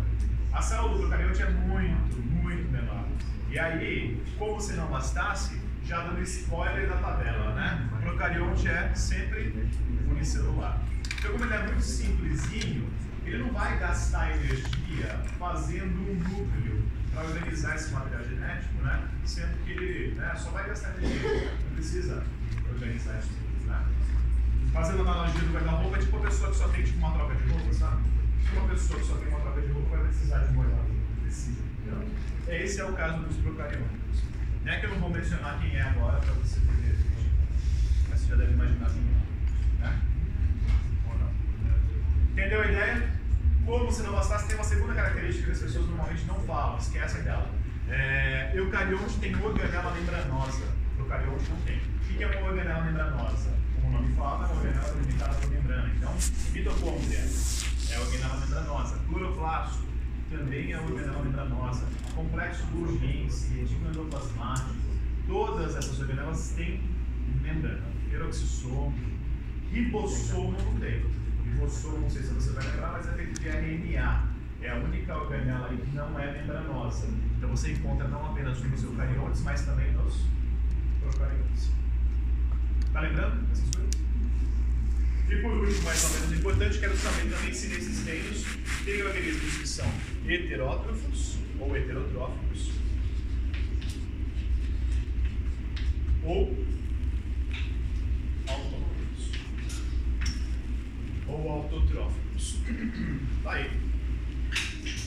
A 0.52 0.60
célula 0.60 0.94
do 0.94 0.98
procarionte 0.98 1.40
é 1.40 1.50
muito, 1.50 2.16
muito 2.16 2.68
menor. 2.72 3.06
E 3.48 3.56
aí, 3.60 4.20
como 4.36 4.60
se 4.60 4.72
não 4.72 4.88
bastasse, 4.88 5.56
já 5.84 6.02
dando 6.02 6.20
spoiler 6.22 6.88
da 6.88 6.96
tabela, 6.96 7.54
né? 7.54 7.88
Procarionte 8.02 8.66
é 8.66 8.92
sempre 8.92 9.70
unicelular. 10.10 10.82
Então, 11.16 11.30
como 11.30 11.44
ele 11.44 11.54
é 11.54 11.66
muito 11.66 11.82
simplesinho, 11.82 12.90
ele 13.24 13.38
não 13.38 13.52
vai 13.52 13.78
gastar 13.78 14.32
energia 14.32 15.22
fazendo 15.38 15.94
um 15.94 16.14
núcleo 16.14 16.84
para 17.14 17.22
organizar 17.22 17.76
esse 17.76 17.92
material 17.92 18.24
genético, 18.24 18.82
né? 18.82 19.08
Sendo 19.24 19.64
que 19.64 19.70
ele 19.70 20.14
né, 20.16 20.34
só 20.34 20.50
vai 20.50 20.66
gastar 20.66 20.96
energia, 20.98 21.52
não 21.68 21.74
precisa 21.76 22.24
organizar 22.68 23.16
isso 23.20 23.50
né? 23.70 23.86
Fazendo 24.72 25.02
analogia 25.02 25.40
do 25.40 25.52
guarda-roupa, 25.52 25.96
é 25.96 26.00
tipo 26.00 26.16
uma 26.16 26.26
pessoa 26.26 26.50
que 26.50 26.56
só 26.56 26.68
tem 26.68 26.84
tipo, 26.84 26.98
uma 26.98 27.12
troca 27.12 27.34
de 27.34 27.50
roupa, 27.50 27.72
sabe? 27.72 28.02
Uma 28.52 28.68
pessoa 28.68 29.00
que 29.00 29.06
só 29.06 29.14
tem 29.16 29.28
uma 29.28 29.40
troca 29.40 29.60
de 29.60 29.72
roupa 29.72 29.96
vai 29.96 30.06
precisar 30.06 30.38
de 30.38 30.54
guarda-roupa. 30.54 30.90
Precisa, 31.22 31.60
entendeu? 31.60 32.08
Esse 32.48 32.80
é 32.80 32.84
o 32.84 32.92
caso 32.92 33.22
dos 33.24 33.36
procariontes. 33.38 34.22
Não 34.64 34.72
é 34.72 34.78
que 34.78 34.86
eu 34.86 34.90
não 34.90 35.00
vou 35.00 35.10
mencionar 35.10 35.58
quem 35.60 35.76
é 35.76 35.82
agora 35.82 36.18
para 36.18 36.32
você 36.34 36.60
poder 36.60 36.96
mas 38.10 38.20
você 38.20 38.28
já 38.28 38.36
deve 38.36 38.52
imaginar 38.52 38.90
quem 38.90 39.02
é. 39.02 39.86
Né? 39.86 40.00
Não? 41.18 41.30
Entendeu 42.32 42.62
a 42.62 42.66
ideia? 42.66 43.10
Como 43.64 43.92
se 43.92 44.02
não 44.02 44.12
bastasse, 44.12 44.46
tem 44.46 44.56
uma 44.56 44.64
segunda 44.64 44.94
característica 44.94 45.46
que 45.46 45.52
as 45.52 45.58
pessoas 45.60 45.86
normalmente 45.86 46.24
não 46.24 46.40
falam, 46.40 46.78
esquecem 46.78 47.22
dela. 47.22 47.48
É, 47.88 48.52
eucarionte 48.54 49.18
tem 49.18 49.34
organela 49.34 49.92
membranosa, 49.92 50.64
procarionte 50.96 51.50
não 51.50 51.56
tem. 51.62 51.78
O 51.78 52.00
que 52.00 52.22
é 52.22 52.26
uma 52.26 52.50
organela 52.50 52.84
membranosa? 52.84 53.59
Como 53.90 53.98
o 53.98 54.02
nome 54.02 54.14
fala, 54.14 54.46
é 54.46 54.52
uma 54.52 54.60
organela 54.60 54.94
delimitada 54.94 55.34
por 55.34 55.50
membrana. 55.50 55.92
Então, 55.96 56.14
mitocôndria 56.52 57.18
é 57.18 57.96
a 57.96 58.00
organela 58.00 58.36
membranosa. 58.36 58.98
Cloroplasto 59.08 59.82
também 60.30 60.72
é 60.72 60.74
a 60.76 60.80
organela 60.80 61.24
membranosa. 61.24 61.86
Complexo 62.14 62.64
Golgi, 62.68 63.28
retículo 63.56 63.90
endoplasmático, 63.90 64.74
todas 65.26 65.74
essas 65.74 65.98
organelas 65.98 66.50
têm 66.50 66.80
membrana. 67.42 67.82
Peroxissomo, 68.08 68.94
ribossomo 69.72 70.52
não 70.52 70.78
tem. 70.78 71.04
Ribossomo, 71.44 71.98
não 71.98 72.10
sei 72.10 72.22
se 72.22 72.32
você 72.32 72.52
vai 72.52 72.64
lembrar, 72.64 72.92
mas 72.92 73.08
é 73.08 73.12
feito 73.14 73.40
de 73.40 73.48
RNA. 73.48 74.30
É 74.62 74.70
a 74.70 74.76
única 74.76 75.16
organela 75.16 75.68
aí 75.68 75.78
que 75.78 75.96
não 75.96 76.16
é 76.20 76.32
membranosa. 76.32 77.08
Então 77.36 77.50
você 77.50 77.72
encontra 77.72 78.06
não 78.06 78.24
apenas 78.26 78.62
nos 78.62 78.84
eucariontes, 78.84 79.42
mas 79.42 79.64
também 79.64 79.92
nos 79.94 80.26
procariontes. 81.00 81.72
Tá 82.92 83.00
lembrando 83.00 83.46
dessas 83.46 83.70
coisas? 83.70 84.00
E 85.30 85.36
por 85.36 85.52
último, 85.52 85.82
mais 85.84 86.04
ou 86.04 86.10
menos 86.10 86.32
importante, 86.38 86.78
quero 86.78 86.96
saber 86.96 87.30
também 87.30 87.54
se 87.54 87.68
nesses 87.68 88.04
reinos 88.04 88.44
tem 88.84 89.02
organismos 89.02 89.58
que 89.58 89.68
são 89.68 89.86
heterótrofos 90.26 91.36
ou 91.60 91.76
heterotróficos 91.76 92.72
ou 96.24 96.66
autôtrofos 98.48 99.32
ou 101.28 101.48
autotróficos. 101.48 102.58
Tá 103.44 103.52
aí. 103.52 103.70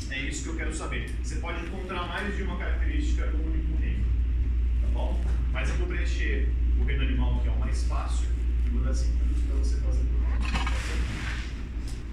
É 0.10 0.20
isso 0.22 0.44
que 0.44 0.50
eu 0.50 0.56
quero 0.56 0.74
saber. 0.74 1.10
Você 1.22 1.36
pode 1.38 1.66
encontrar 1.66 2.08
mais 2.08 2.36
de 2.36 2.44
uma 2.44 2.58
característica 2.58 3.28
do 3.28 3.46
único 3.46 3.76
reino. 3.76 4.06
Tá 4.82 4.88
bom? 4.88 5.22
Mas 5.52 5.70
eu 5.70 5.76
vou 5.76 5.88
preencher 5.88 6.50
o 6.80 6.84
reino 6.84 7.04
animal, 7.04 7.40
que 7.42 7.48
é 7.48 7.52
o 7.52 7.60
mais 7.60 7.84
fácil, 7.84 8.28
e 8.66 8.70
vou 8.70 8.84
dar 8.84 8.94
5 8.94 9.12
minutos 9.14 9.44
para 9.44 9.56
você 9.58 9.76
fazer. 9.78 10.04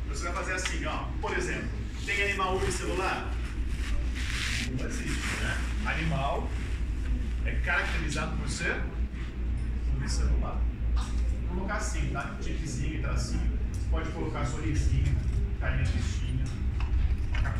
Você 0.09 0.25
vai 0.25 0.33
fazer 0.35 0.52
assim, 0.55 0.85
ó. 0.87 1.05
Por 1.21 1.37
exemplo, 1.37 1.69
tem 2.05 2.23
animal 2.25 2.57
unicelular? 2.57 3.33
Não 4.79 4.87
existe, 4.87 5.43
né? 5.43 5.59
Animal 5.87 6.50
é 7.45 7.52
caracterizado 7.52 8.37
por 8.37 8.49
ser 8.49 8.81
unicelular. 9.97 10.61
Vou 11.49 11.57
colocar 11.57 11.76
assim, 11.76 12.11
tá? 12.12 12.37
Tiquezinho 12.40 13.00
tracinho. 13.00 13.59
Você 13.73 13.81
pode 13.90 14.11
colocar 14.11 14.45
sorrisinho, 14.45 15.17
carinha 15.59 15.85
tristinha, 15.85 16.45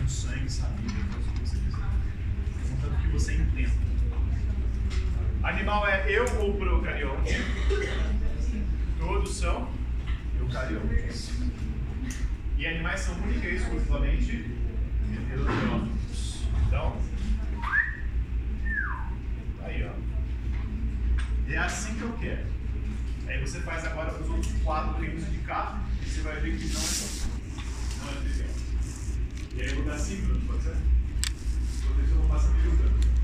com 0.01 0.09
sangue, 0.09 0.49
faz 0.49 0.63
o 1.27 1.33
que 1.33 1.41
você 1.41 1.57
quiser. 1.57 1.79
Contanto 2.69 3.03
que 3.03 3.09
você 3.09 3.35
entenda. 3.35 3.90
Animal 5.43 5.89
é 5.89 6.11
eu 6.11 6.25
ou 6.39 6.55
procarionte? 6.55 7.35
Todos 8.99 9.35
são 9.35 9.71
eucariontes. 10.39 11.33
E 12.59 12.67
animais 12.67 13.01
são 13.01 13.15
única 13.23 13.49
e 13.49 13.57
exclusivamente 13.57 14.55
heterotróficos. 15.13 16.43
Então, 16.67 16.97
aí 19.63 19.83
ó. 19.85 19.93
É 21.51 21.57
assim 21.57 21.95
que 21.95 22.03
eu 22.03 22.13
quero. 22.19 22.47
Aí 23.27 23.41
você 23.41 23.61
faz 23.61 23.85
agora 23.87 24.13
os 24.21 24.29
outros 24.29 24.53
quatro 24.63 25.01
reinos 25.01 25.31
de 25.31 25.39
cá 25.39 25.83
e 26.03 26.09
você 26.09 26.21
vai 26.21 26.39
ver 26.41 26.59
que 26.59 26.67
não 26.67 26.81
é 26.81 26.85
bom. 26.85 27.31
Não 28.05 28.13
é 28.13 28.15
trivial. 28.23 28.49
E 29.55 29.63
aí 29.63 29.69
eu 29.69 29.75
vou 29.77 29.85
dar 29.85 29.99
Bruno, 29.99 30.47
pode 30.47 30.63
ser? 30.63 30.77
Vou 31.87 31.95
ver 31.97 32.07
se 32.07 32.11
eu 32.11 32.17
não 32.19 32.29
faço 32.29 32.51
meio 32.51 32.77
branco. 32.77 33.20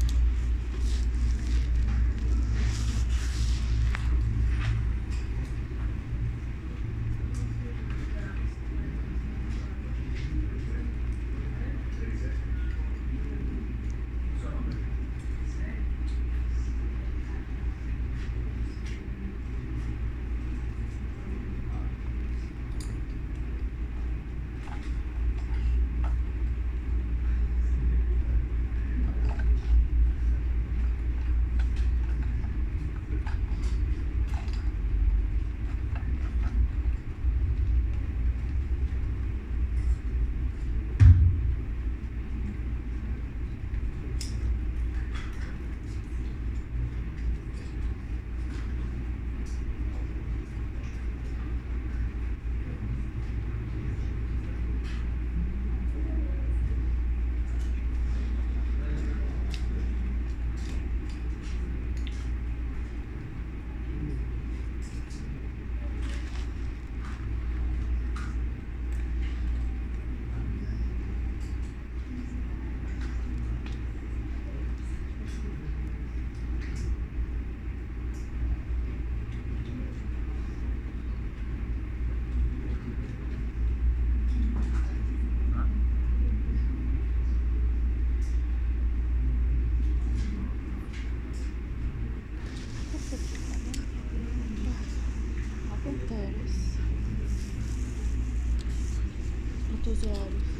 Protozoários. 99.87 100.43
Você 100.43 100.56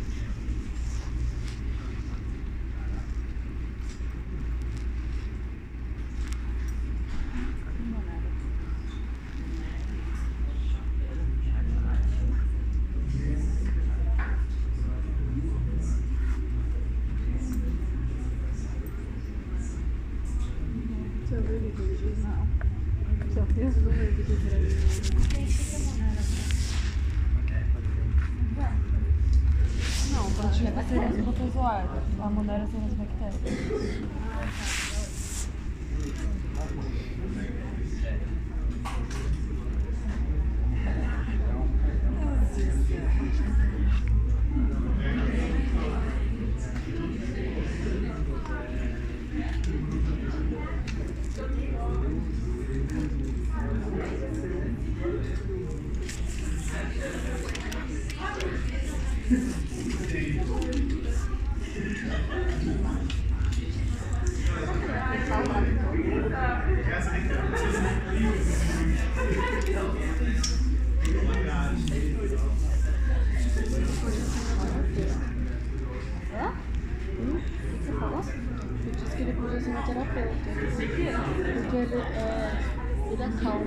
Porque 80.17 81.77
ele 81.77 81.95
é. 81.95 82.77
É 83.07 83.29
calmo. 83.43 83.67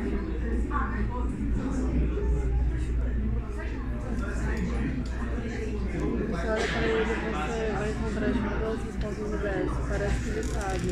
Você 6.30 6.48
olha 6.48 6.68
para 6.68 6.88
ele 6.88 7.02
e 7.02 7.16
você 7.30 7.72
vai 7.78 7.90
encontrar 7.92 8.28
as 8.30 8.36
mudanças 8.36 8.94
com 8.96 9.10
o 9.10 9.26
universo. 9.28 9.78
Parece 9.90 10.18
que 10.24 10.30
ele 10.30 10.44
sabe. 10.44 10.88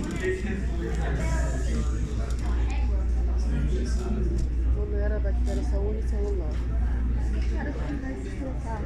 Monera, 4.76 5.16
é 5.16 5.20
bactéria 5.20 5.64
são 5.64 5.82
unicelular. 5.90 6.56
Cara, 7.54 7.72
que 7.72 7.94
vai 7.96 8.14
se 8.14 8.28
explicar. 8.28 8.82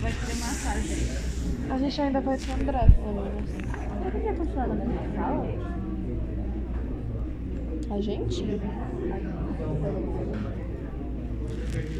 Vai 0.00 0.12
querer 0.12 0.36
massagem. 0.38 1.27
A 1.88 1.90
gente 1.90 2.02
ainda 2.02 2.20
vai 2.20 2.36
ter 2.36 2.52
André 2.52 2.86
falando. 3.02 3.32
Você 3.46 4.10
podia 4.10 4.34
continuar 4.34 4.68
na 4.68 4.74
mesma 4.74 4.94
sala? 5.16 5.46
A 7.90 8.00
gente? 8.02 8.60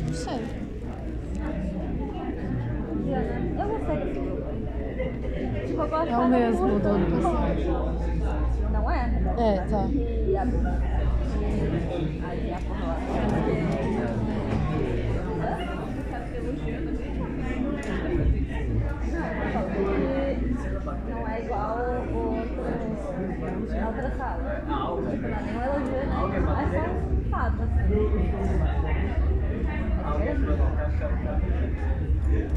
Não 0.04 0.12
sei. 0.12 0.44
Eu 3.58 3.68
desse 3.78 4.20
grupo. 4.20 4.42
Tipo, 5.66 5.80
eu 5.80 5.88
gosto 5.88 6.12
É 6.12 6.18
o 6.18 6.28
mesmo 6.28 6.80
do 6.80 6.88
ano 6.88 7.06
passado. 7.16 7.56
Não 8.70 8.90
é? 8.90 9.10
É, 9.38 9.56
tá. 9.70 9.88
E 9.88 10.36
a... 10.36 10.42
Aí 12.28 12.52
a 12.52 12.60
porra 12.60 12.84
lá. 12.88 13.87
É 21.38 21.44
igual 21.44 21.78
o 21.78 22.36
outro, 22.36 22.60
a 22.64 23.86
outra 23.86 24.10
sala. 24.16 24.62
Não 24.66 24.98
é 24.98 25.16
nenhum 25.42 25.62
elogio, 25.62 25.92
né? 25.92 26.02
É 26.02 26.70
só 26.74 26.90
um 26.90 27.30
fato, 27.30 27.62
assim. 27.62 27.80
É. 32.30 32.48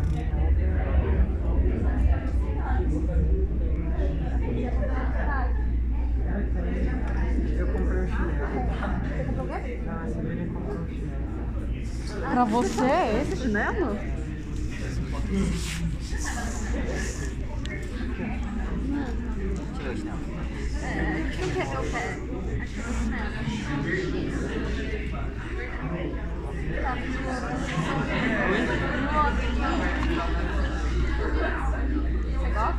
Eu 7.58 7.68
comprei 7.68 8.00
um 8.02 8.08
chinelo. 8.08 8.48
Você 9.08 9.24
comprou 9.24 9.46
o 9.46 9.62
quê? 9.62 9.80
Ah, 9.88 10.06
essa 10.08 10.22
menina 10.22 10.54
comprou 10.54 10.78
um 10.80 10.88
chinelo. 10.88 11.12
Pra 12.32 12.44
você, 12.46 12.86
é 12.86 13.22
esse 13.22 13.36
chinelo? 13.38 13.98
Tira 19.92 19.94
o 19.94 19.98
chinelo. 19.98 20.20
É, 20.82 21.28
acho 21.28 21.38
que 21.38 21.46
não 21.46 21.52
quer 21.54 21.68
meu 21.68 21.84
pé. 21.92 22.04
Acho 22.62 22.74
que 22.74 22.82
você 22.82 23.04
mesmo. 23.10 23.12
Você? 23.12 24.48
É 32.32 32.40
legal. 32.42 32.74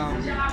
Ah, 0.00 0.47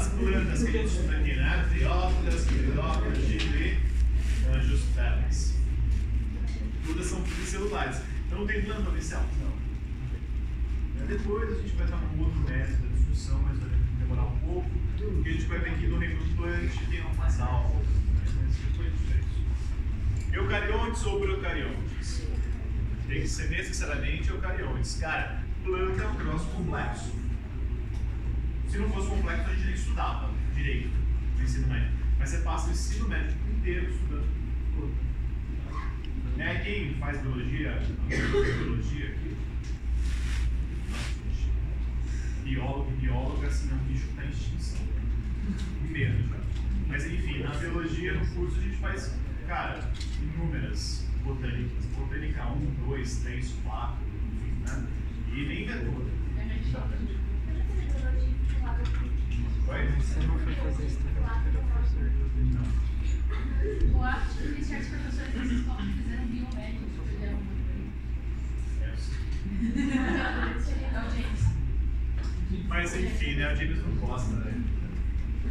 as 0.00 0.08
plantas 0.08 0.62
que 0.62 0.68
a 0.68 0.72
gente 0.72 0.86
estuda 0.86 1.16
aqui, 1.16 1.34
né? 1.34 1.68
Teófilas, 1.78 2.44
Cleófilas, 2.46 3.18
Gile, 3.18 3.78
anjos 4.50 4.82
felis. 4.94 5.54
Todas 6.86 7.06
são 7.06 7.22
pluricelulares. 7.22 8.00
Então 8.26 8.38
não 8.38 8.46
tem 8.46 8.62
planta 8.62 8.88
unicel? 8.88 9.20
Não. 9.40 11.06
Depois 11.06 11.52
a 11.52 11.62
gente 11.62 11.76
vai 11.76 11.84
estar 11.84 11.98
num 11.98 12.24
outro 12.24 12.40
método 12.40 12.88
de 12.88 12.94
discussão, 12.94 13.42
mas 13.42 13.58
vai 13.58 13.68
demorar 13.98 14.22
um 14.22 14.38
pouco, 14.38 14.70
porque 14.96 15.28
a 15.28 15.32
gente 15.32 15.44
vai 15.46 15.58
ver 15.58 15.74
que 15.74 15.86
no 15.86 15.98
reino 15.98 16.36
plant 16.36 16.70
tem 16.88 17.02
um 17.02 17.14
casal. 17.14 17.76
Mas 18.14 18.56
depois 18.56 18.88
é 18.88 19.20
isso. 19.20 20.32
Eucariontes 20.32 21.04
ou 21.04 21.20
procariontes? 21.20 22.22
Tem 23.06 23.20
que 23.20 23.28
ser 23.28 23.50
necessariamente 23.50 24.30
eucariontes. 24.30 24.96
Cara, 24.98 25.42
planta 25.62 26.02
é 26.02 26.06
um 26.06 26.14
troço 26.14 26.46
complexo. 26.46 27.19
Se 28.70 28.78
não 28.78 28.88
fosse 28.88 29.08
complexo, 29.08 29.50
a 29.50 29.52
gente 29.52 29.64
nem 29.64 29.74
estudava 29.74 30.32
direito 30.54 30.90
no 31.36 31.42
ensino 31.42 31.66
médio. 31.66 31.90
Mas 32.20 32.28
você 32.30 32.38
passa 32.38 32.68
o 32.68 32.70
ensino 32.70 33.08
médio 33.08 33.36
inteiro 33.50 33.90
estudando 33.90 34.28
planta. 34.76 36.36
Né? 36.36 36.60
Quem 36.64 36.94
faz 36.94 37.20
biologia, 37.20 37.82
biologia 38.06 39.06
aqui? 39.06 39.36
Biólogo 42.44 42.92
e 42.92 43.00
bióloga, 43.00 43.48
assim, 43.48 43.70
é 43.72 43.74
um 43.74 43.78
bicho 43.78 44.04
que 44.04 44.10
está 44.10 44.24
em 44.24 44.30
extinção. 44.30 44.86
Medo 45.90 46.28
já. 46.28 46.40
Mas 46.86 47.10
enfim, 47.10 47.42
na 47.42 47.50
biologia, 47.50 48.14
no 48.14 48.26
curso, 48.28 48.56
a 48.56 48.62
gente 48.62 48.76
faz, 48.76 49.18
cara, 49.48 49.92
inúmeras 50.22 51.08
botânicas. 51.24 51.84
Botânica 51.86 52.46
1, 52.46 52.86
2, 52.86 53.16
3, 53.16 53.54
4, 53.64 53.96
enfim, 54.06 54.62
né? 54.64 54.86
E 55.32 55.46
nem 55.46 55.66
vê 55.66 55.74
toda. 55.74 56.10
Que. 72.50 72.64
Mas 72.68 72.96
enfim, 72.96 73.36
né? 73.36 73.52
O 73.52 73.56
James 73.56 73.78
não 73.78 73.94
gosta, 73.96 74.34
né? 74.36 74.54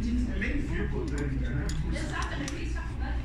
Ele 0.02 0.38
nem 0.38 0.60
viu 0.62 0.88
botânica, 0.88 1.50
né? 1.50 1.66
Exato, 1.94 2.34
ele 2.34 2.48
fez 2.48 2.72
faculdade. 2.72 3.20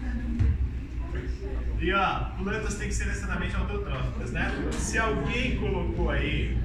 E 1.79 1.93
ó, 1.93 2.25
plantas 2.37 2.75
têm 2.75 2.87
que 2.87 2.93
ser 2.93 3.05
necessariamente 3.05 3.55
autotróficas, 3.55 4.31
né? 4.31 4.51
Se 4.71 4.97
alguém 4.97 5.57
colocou 5.57 6.09
aí 6.09 6.57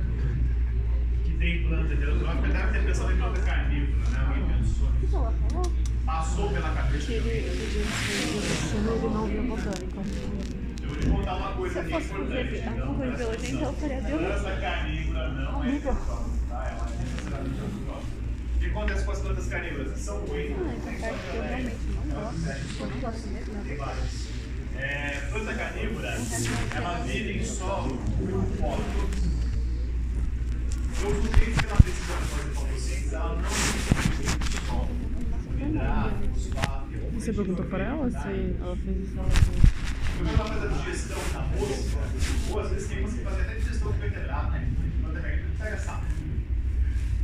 tem 1.40 1.62
planta 1.66 1.94
heterotrófica, 1.94 2.48
deve 2.48 2.72
ter 2.72 2.84
pensado 2.86 3.12
em 3.12 3.16
planta 3.16 3.40
carnívora, 3.40 4.10
né? 4.10 4.26
Alguém 4.28 4.58
pensou 4.58 4.88
O 4.88 4.92
que 4.92 5.06
nisso. 5.06 5.72
Passou 6.04 6.50
pela 6.50 6.74
cabeça 6.74 7.06
Que 7.06 7.20
de 7.20 7.28
ele, 7.28 7.48
alguém. 7.48 7.66
o 7.66 7.72
James 7.72 7.94
fez 7.94 8.74
ele 8.74 9.14
não 9.14 9.26
viu 9.26 9.42
botânica. 9.44 10.00
Eu 10.82 10.88
vou 10.88 10.96
te 10.98 11.06
contar 11.06 11.36
uma 11.36 11.52
coisa 11.52 11.80
aqui 11.80 11.94
importante. 11.94 12.56
então, 12.58 12.94
de 12.94 13.16
biologia, 13.16 13.50
então 13.50 13.68
eu 13.68 13.72
faria 13.72 14.00
biologia. 14.02 14.28
Planta 14.28 14.60
carnívora 14.60 15.28
não 15.30 15.64
é 15.64 15.78
tá? 15.80 15.94
É 16.60 17.04
necessariamente. 17.04 17.60
O 18.54 18.58
que 18.60 18.66
acontece 18.66 19.04
com 19.04 19.12
as 19.12 19.18
plantas 19.20 19.46
carnívoras? 19.46 19.98
São 19.98 20.18
ruins, 20.26 20.46
que 20.48 20.52
eu 20.52 21.42
realmente 21.42 21.76
não 21.94 22.20
gosto. 22.20 22.80
Eu 22.80 22.86
não 22.86 23.00
gosto 23.00 23.28
mesmo, 23.28 23.64
Tem 23.64 23.76
várias. 23.76 24.28
É, 24.76 25.28
planta 25.30 25.54
carnívora, 25.54 26.18
ela 26.76 26.94
vive 27.00 27.38
em 27.38 27.44
solo 27.44 27.98
fósforo. 28.58 29.08
Os 29.22 29.29
nutrientes 31.08 31.58
que 31.58 31.66
ela 31.66 31.76
precisa 31.76 32.12
para 32.12 32.26
fazer 32.26 32.50
fotossíntese, 32.50 33.14
ela 33.14 33.36
não. 33.36 33.50
Você 37.14 37.32
perguntou 37.32 37.64
para 37.66 37.84
ela 37.84 38.10
se 38.10 38.16
ela 38.60 38.76
fez 38.76 38.96
isso? 38.98 39.14
Quando 39.14 40.28
ela 40.28 40.44
faz 40.44 40.64
a 40.64 40.66
digestão 40.68 41.18
da 41.32 41.40
mosca, 41.40 41.98
ou 42.50 42.60
às 42.60 42.70
vezes 42.70 42.88
tem 42.88 43.04
que 43.04 43.10
fazem 43.22 43.40
até 43.42 43.54
digestão 43.54 43.88
com 43.88 43.96
invertebrado, 43.96 44.50
né? 44.52 44.70
Carnívora 45.02 45.42
pega 45.58 45.78
sapo. 45.78 46.04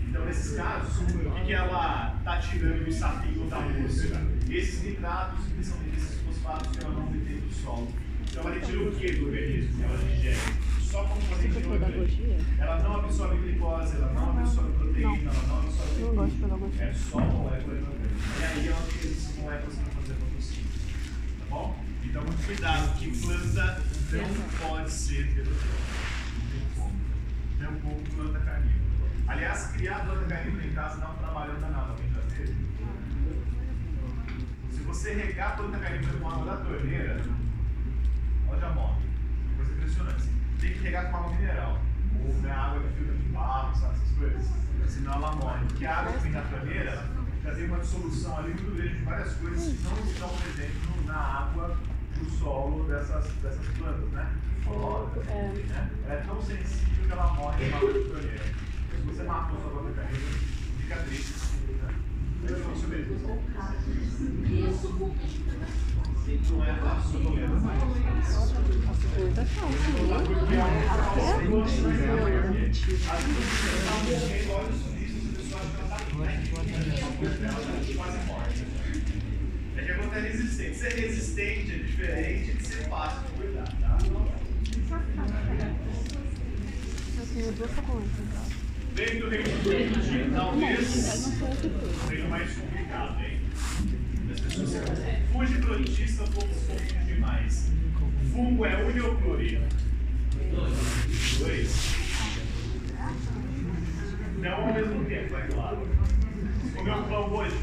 Então, 0.09 0.25
nesses 0.25 0.57
casos, 0.57 0.99
o 0.99 1.07
que, 1.07 1.45
que 1.45 1.53
ela 1.53 2.15
está 2.19 2.39
tirando 2.39 2.85
do 2.85 2.93
sapinho 2.93 3.51
da 3.51 3.61
música? 3.61 4.23
Esses 4.49 4.83
nitratos, 4.83 5.45
que 5.47 5.65
são 5.65 5.77
esses 5.95 6.21
fosfatos 6.23 6.77
que 6.77 6.85
ela 6.85 6.95
não 6.95 7.13
detém 7.13 7.41
do 7.41 7.53
solo. 7.53 7.93
Então, 8.31 8.43
ela 8.43 8.55
retira 8.55 8.83
o 8.83 8.93
que 8.93 9.13
do 9.13 9.27
organismo? 9.27 9.85
Ela 9.85 9.99
digere 9.99 10.39
só 10.87 11.05
componente 11.05 11.61
pedagogia? 11.61 12.39
Ela 12.59 12.79
não 12.79 12.97
absorve 12.97 13.37
glicose, 13.39 13.97
ela 13.97 14.13
não 14.13 14.39
absorve 14.39 14.73
proteína, 14.73 15.31
ela 15.31 15.43
não 15.49 15.59
absorve 15.59 16.03
Não 16.03 16.15
gosto 16.15 16.35
de 16.35 16.43
pedagogia. 16.43 16.83
É 16.85 16.93
só 16.93 17.21
molécula. 17.21 17.77
E 17.77 18.45
aí 18.45 18.69
ela 18.69 18.83
tem 18.87 19.11
essas 19.11 19.37
moléculas 19.37 19.79
para 19.79 19.91
fazer 19.91 20.15
fotossíntese. 20.15 20.87
Tá 21.39 21.47
bom? 21.51 21.85
Então, 22.05 22.23
muito 22.23 22.47
cuidado, 22.47 22.99
que 22.99 23.21
planta 23.21 23.83
não 24.13 24.69
pode 24.69 24.91
ser 24.91 25.35
pedofílica. 25.35 25.77
Não 26.39 26.51
tem 26.51 26.67
como. 26.77 26.93
Não 27.59 27.81
como 27.81 28.01
planta 28.15 28.39
carnívora. 28.39 29.11
Aliás, 29.27 29.67
criar 29.73 30.07
planta 30.07 30.25
carnívora 30.27 30.67
em 30.67 30.73
casa 30.73 31.01
dá 31.01 31.11
um 31.11 31.17
trabalho 31.17 31.61
danado. 31.61 31.91
Alguém 31.91 32.11
já 32.13 32.37
teve? 32.37 32.55
Se 34.71 34.81
você 34.83 35.15
regar 35.15 35.53
a 35.53 35.57
planta 35.57 35.79
carnívora 35.79 36.19
com 36.19 36.29
água 36.29 36.45
da 36.45 36.65
torneira, 36.65 37.21
ela 38.49 38.61
já 38.61 38.71
morre. 38.71 39.03
Coisa 39.57 39.73
impressionante. 39.73 40.36
Tem 40.61 40.73
que 40.73 40.79
regar 40.81 41.11
com 41.11 41.17
água 41.19 41.33
mineral. 41.35 41.79
Ou 42.25 42.33
né, 42.43 42.51
água 42.51 42.81
que 42.83 42.89
filtra 42.97 43.15
de 43.15 43.29
barro, 43.29 43.77
sabe, 43.79 43.95
essas 43.95 44.19
coisas. 44.19 44.47
Senão 44.89 45.13
ela 45.15 45.37
morre. 45.37 45.65
Porque 45.67 45.87
a 45.87 45.99
água 45.99 46.13
que 46.13 46.19
vem 46.21 46.33
da 46.33 46.43
torneira 46.43 47.05
já 47.45 47.55
tem 47.55 47.67
uma 47.67 47.79
dissolução 47.79 48.39
ali 48.39 48.49
muito 48.55 48.75
grande 48.77 48.95
de 48.99 49.05
várias 49.05 49.33
coisas 49.35 49.63
que 49.65 49.83
não 49.85 50.11
estão 50.11 50.29
presentes 50.29 51.07
na 51.07 51.17
água 51.17 51.77
do 52.19 52.31
solo 52.31 52.85
dessas, 52.89 53.27
dessas 53.43 53.67
plantas, 53.79 54.09
né? 54.11 54.33
Cloro, 54.65 55.23
É. 55.29 55.53
né? 55.69 55.91
Ela 56.07 56.15
é 56.15 56.23
tão 56.27 56.43
sensível 56.43 57.07
que 57.07 57.13
ela 57.13 57.33
morre 57.35 57.69
na 57.69 57.77
água 57.77 57.93
de 57.93 58.01
torneira. 58.01 58.45
Se 58.91 59.03
você 59.07 59.23
matou 59.23 59.61
sua 59.61 59.71
planta 59.71 60.01
carnívora, 60.01 60.33
fica 60.81 60.97
triste. 60.97 61.35
Né? 61.83 61.95
É 62.45 62.51
mesmo. 62.89 63.19
Não 65.97 66.06
é 66.27 66.33
é. 66.33 66.67
É 79.77 79.85
que 79.85 79.91
a 79.91 79.95
planta 79.95 80.17
é 80.17 80.21
resistente. 80.21 80.77
Ser 80.77 80.93
resistente 80.95 81.73
é 81.73 81.79
diferente 81.79 82.55
de 82.55 82.67
ser 82.67 82.89
fácil 82.89 83.23
de 83.23 83.29
cuidar, 83.41 83.69
tá? 83.81 83.99
Eu 87.19 87.27
tenho 87.35 87.53
duas. 87.53 87.71
Dentro 88.97 89.21
do 89.21 89.29
reino 89.29 90.01
de 90.01 90.31
talvez 90.35 90.89
seja 90.89 92.29
mais 92.29 92.55
complicado, 92.57 93.23
hein? 93.23 93.36
Fuge 94.57 95.59
protista, 95.59 96.25
poucos 96.25 96.57
demais. 97.05 97.71
Fungo 98.33 98.65
é 98.65 98.83
ou 99.03 99.15
pluri? 99.17 99.61
Dois. 101.39 101.97
Não 104.39 104.55
ao 104.55 104.73
mesmo 104.73 105.05
tempo, 105.05 105.37
é 105.37 105.47
claro. 105.49 105.89
Comeu 106.75 107.03
pão 107.03 107.35
hoje? 107.35 107.57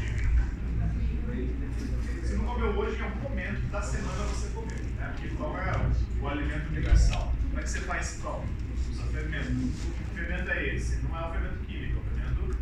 Se 2.22 2.34
não 2.34 2.44
comeu 2.44 2.68
hoje, 2.78 2.96
em 2.96 3.02
algum 3.02 3.20
momento 3.28 3.60
da 3.72 3.82
semana 3.82 4.24
você 4.26 4.48
comeu, 4.54 4.78
né? 4.96 5.14
Porque 5.14 5.34
pão 5.34 5.58
é 5.58 5.90
o 6.22 6.28
alimento 6.28 6.68
universal. 6.68 7.34
Como 7.48 7.58
é 7.58 7.62
que 7.64 7.70
você 7.70 7.80
faz 7.80 8.20
pão? 8.22 8.44
Usa 8.88 9.02
fermento. 9.06 9.50
Que 9.50 10.20
fermento 10.20 10.48
é 10.48 10.76
esse? 10.76 10.96
Não 11.02 11.18
é 11.18 11.28
o 11.28 11.32
fermento 11.32 11.58
químico, 11.66 11.98
é 11.98 12.00
o 12.00 12.04
fermento 12.04 12.58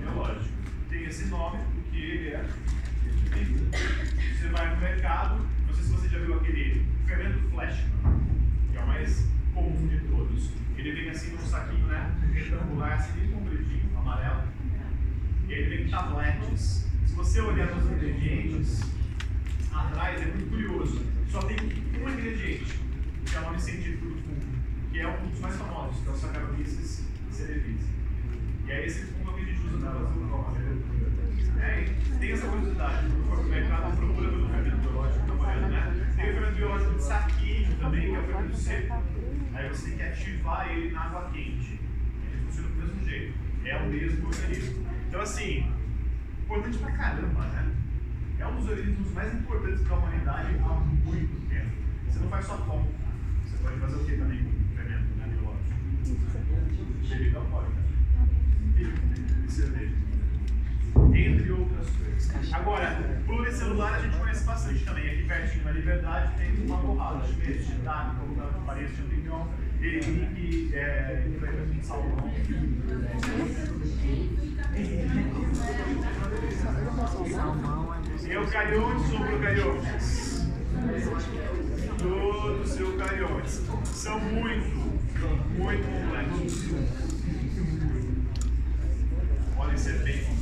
biológico. 0.00 0.54
Tem 0.90 1.04
esse 1.04 1.26
nome 1.26 1.58
porque 1.74 1.96
ele 1.96 2.28
é. 2.30 2.44
Você 3.28 4.48
vai 4.48 4.74
no 4.74 4.80
mercado, 4.80 5.46
não 5.66 5.74
sei 5.74 5.84
se 5.84 5.90
você 5.90 6.08
já 6.08 6.18
viu 6.18 6.34
aquele 6.34 6.86
fermento 7.06 7.38
Flashman, 7.50 8.20
que 8.70 8.78
é 8.78 8.80
o 8.80 8.86
mais 8.86 9.28
comum 9.52 9.86
de 9.86 9.98
todos. 10.00 10.50
Ele 10.76 10.92
vem 10.92 11.10
assim 11.10 11.32
num 11.32 11.46
saquinho, 11.46 11.86
né? 11.86 12.16
Retangular, 12.32 12.92
assim, 12.94 13.20
bem 13.20 13.30
compridinho, 13.30 13.90
amarelo. 13.98 14.44
E 15.46 15.52
ele 15.52 15.76
vem 15.76 15.86
em 15.86 15.90
tabletes. 15.90 16.86
Se 17.06 17.14
você 17.14 17.40
olhar 17.40 17.74
nos 17.74 17.90
ingredientes, 17.90 18.80
atrás 19.72 20.22
é 20.22 20.26
muito 20.26 20.48
curioso. 20.48 21.04
Só 21.30 21.42
tem 21.42 21.56
um 21.58 22.08
ingrediente, 22.08 22.80
que 23.26 23.36
é 23.36 23.40
o 23.40 23.42
nome 23.42 23.60
científico 23.60 24.06
do 24.06 24.14
fungo, 24.22 24.40
que 24.90 25.00
é 25.00 25.06
um 25.06 25.28
dos 25.28 25.40
mais 25.40 25.56
famosos, 25.56 26.00
que 26.02 26.08
é 26.08 26.12
o 26.12 26.16
Saccharomyces 26.16 27.04
cerevisiae. 27.30 27.78
E 28.66 28.70
é 28.70 28.86
esse 28.86 29.06
fungo 29.06 29.34
que 29.34 29.42
a 29.42 29.44
gente 29.44 29.60
usa 29.66 29.78
para 29.78 29.92
fazer 30.44 30.97
e 31.60 32.18
tem 32.18 32.32
essa 32.32 32.46
curiosidade, 32.46 33.08
pro 33.28 33.42
mercado, 33.44 33.96
procura 33.96 34.28
pelo 34.28 34.48
fermento 34.48 34.76
biológico, 34.76 35.26
tá 35.26 35.32
olhando, 35.32 35.68
né? 35.68 36.14
Tem 36.16 36.30
o 36.30 36.32
fermento 36.34 36.54
biológico 36.54 36.94
de 36.94 37.02
saquinho 37.02 37.76
também, 37.76 38.10
que 38.10 38.14
é 38.14 38.18
o 38.18 38.22
fermento 38.22 38.56
seco. 38.56 39.02
Aí 39.54 39.68
você 39.68 39.88
tem 39.88 39.96
que 39.98 40.02
ativar 40.04 40.70
ele 40.70 40.90
na 40.92 41.00
água 41.00 41.30
quente. 41.32 41.80
Ele 42.30 42.42
funciona 42.46 42.68
do 42.68 42.76
mesmo 42.76 43.08
jeito. 43.08 43.34
É 43.64 43.76
o 43.76 43.88
mesmo 43.88 44.26
organismo. 44.26 44.86
Então, 45.08 45.20
assim, 45.20 45.72
importante 46.44 46.78
pra 46.78 46.92
caramba, 46.92 47.40
né? 47.46 47.74
É 48.38 48.46
um 48.46 48.56
dos 48.56 48.68
organismos 48.68 49.12
mais 49.12 49.34
importantes 49.34 49.84
da 49.84 49.96
humanidade 49.96 50.56
há 50.58 50.74
muito 50.74 51.48
tempo. 51.48 51.72
Você 52.06 52.18
não 52.20 52.28
faz 52.28 52.46
só 52.46 52.56
pão. 52.58 52.88
Você 53.44 53.56
pode 53.62 53.80
fazer 53.80 53.96
o 53.96 54.04
que 54.04 54.16
também 54.16 54.44
com 54.44 54.76
fermento 54.76 55.14
né, 55.16 55.26
biológico? 55.26 55.74
Bebida 57.08 57.38
alcoólica. 57.38 57.78
E 58.76 59.50
cerveja. 59.50 60.07
Entre 61.14 61.52
outras 61.52 61.88
coisas. 61.90 62.52
Agora, 62.52 63.20
pluricelular 63.26 63.94
a 63.94 63.98
gente 64.00 64.16
conhece 64.16 64.44
bastante 64.44 64.84
também. 64.84 65.10
Aqui 65.10 65.24
pertinho 65.24 65.64
na 65.64 65.70
Liberdade 65.72 66.32
tem 66.36 66.66
uma 66.66 66.76
borrada 66.78 67.26
de 67.26 67.32
peixe, 67.34 67.64
shiitake, 67.64 68.16
farinha 68.66 68.88
de 68.88 68.96
champignon, 68.96 69.46
henrique, 69.80 70.74
é, 70.74 71.26
salmão. 71.82 72.30
Salmão 77.30 77.94
é 77.94 78.36
Eucariontes 78.36 79.12
ou 79.12 79.20
procariontes? 79.20 80.48
Todos 81.98 82.80
eucariontes. 82.80 83.62
São 83.84 84.20
muito, 84.20 84.76
muito 85.56 85.84
complexos. 85.88 86.70
Podem 89.56 89.76
ser 89.76 89.98
bem 90.04 90.18
complexos. 90.18 90.37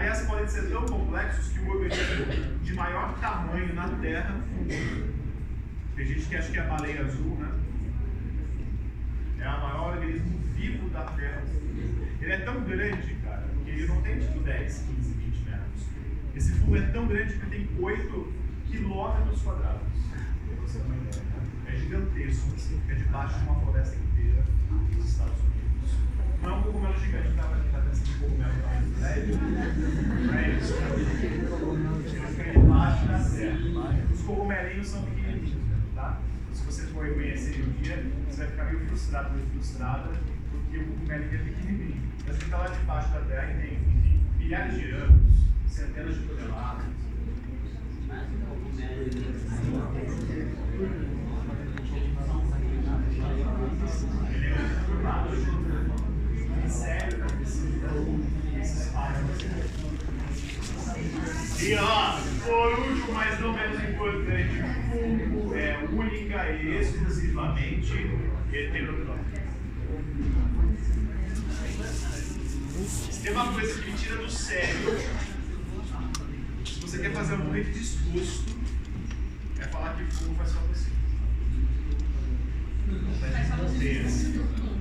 Aliás, 0.00 0.22
podem 0.22 0.48
ser 0.48 0.70
tão 0.70 0.86
complexos 0.86 1.48
que 1.48 1.58
o 1.58 1.68
organismo 1.68 2.58
de 2.62 2.72
maior 2.72 3.18
tamanho 3.20 3.74
na 3.74 3.86
Terra. 3.98 4.40
Tem 5.94 6.06
gente 6.06 6.24
que 6.26 6.36
acha 6.36 6.50
que 6.50 6.58
é 6.58 6.62
a 6.62 6.64
baleia 6.64 7.04
azul, 7.04 7.36
né? 7.36 7.52
É 9.40 9.46
o 9.46 9.60
maior 9.60 9.92
organismo 9.92 10.38
vivo 10.54 10.88
da 10.88 11.02
Terra. 11.02 11.42
Ele 12.18 12.32
é 12.32 12.38
tão 12.38 12.62
grande, 12.62 13.14
cara, 13.22 13.46
que 13.62 13.70
ele 13.70 13.86
não 13.88 14.00
tem 14.00 14.18
tipo 14.20 14.40
10, 14.40 14.78
15, 14.96 15.12
20 15.12 15.44
metros. 15.44 15.86
Esse 16.34 16.52
fungo 16.52 16.76
é 16.76 16.86
tão 16.86 17.06
grande 17.06 17.34
que 17.34 17.46
tem 17.50 17.68
8 17.78 18.32
quilômetros 18.70 19.42
quadrados. 19.42 19.82
É 21.66 21.76
gigantesco, 21.76 22.54
é 22.88 22.94
debaixo 22.94 23.38
de 23.38 23.44
uma 23.44 23.60
floresta 23.60 23.96
inteira 23.96 24.44
dos 24.96 25.04
Estados 25.04 25.38
Unidos. 25.40 25.59
Não 26.42 26.50
é 26.50 26.52
um 26.54 26.62
cogumelo 26.62 26.98
gigante, 26.98 27.34
tá? 27.34 27.42
Pra 27.42 27.58
quem 27.58 27.70
tá 27.70 27.80
pensando 27.80 28.08
em 28.08 28.18
cogumelo 28.18 28.52
tamanho 28.62 28.94
prédio. 28.98 29.38
Não 30.26 30.34
é 30.34 30.50
isso. 30.50 30.74
Ele 30.74 32.26
fica 32.26 32.52
debaixo 32.52 33.06
da 33.06 33.18
terra. 33.18 33.58
Os 34.12 34.22
cogumelinhos 34.22 34.88
são 34.88 35.02
pequenininhos, 35.02 35.54
tá? 35.94 36.18
Se 36.52 36.64
você 36.64 36.86
for 36.86 37.12
conhecer 37.14 37.62
um 37.62 37.82
dia, 37.82 38.04
você 38.28 38.38
vai 38.38 38.50
ficar 38.50 38.64
meio 38.64 38.86
frustrado, 38.86 39.34
meio 39.34 39.46
frustrada, 39.50 40.10
porque 40.50 40.78
o 40.78 40.84
cogumelinho 40.84 41.34
é 41.34 41.38
pequenininho. 41.38 42.02
Mas 42.26 42.36
ele 42.36 42.44
está 42.44 42.58
lá 42.58 42.66
debaixo 42.68 43.12
da 43.12 43.20
terra 43.20 43.52
e 43.52 43.54
tem, 43.60 43.78
milhares 44.38 44.74
de 44.78 44.90
anos, 44.90 45.32
centenas 45.66 46.14
de 46.14 46.22
toneladas. 46.26 46.86
Ele 54.32 54.46
é 54.46 54.58
muito 54.58 55.69
E 61.62 61.74
ó, 61.74 62.18
por 62.44 62.78
último, 62.78 63.12
mas 63.12 63.40
não 63.40 63.52
menos 63.52 63.82
importante, 63.82 64.60
o 64.60 65.28
fungo 65.28 65.54
é 65.54 65.78
única 65.92 66.48
e 66.50 66.80
exclusivamente 66.80 67.92
heterotrófico. 68.52 69.30
Se 72.86 73.22
tem 73.22 73.32
uma 73.32 73.52
coisa 73.52 73.82
que 73.82 73.90
me 73.90 73.96
tira 73.98 74.16
do 74.16 74.30
sério, 74.30 74.98
se 76.64 76.80
você 76.80 76.98
quer 76.98 77.12
fazer 77.12 77.34
um 77.34 77.44
morrer 77.44 77.64
de 77.64 77.72
desgosto, 77.72 78.56
é 79.58 79.64
falar 79.64 79.96
que 79.96 80.04
fungo 80.14 80.34
faz 80.36 80.50
só 80.50 80.60
você. 80.60 80.90
Faz 83.20 83.48
só 83.48 83.56
você. 83.56 83.78
Pensa. 83.78 84.79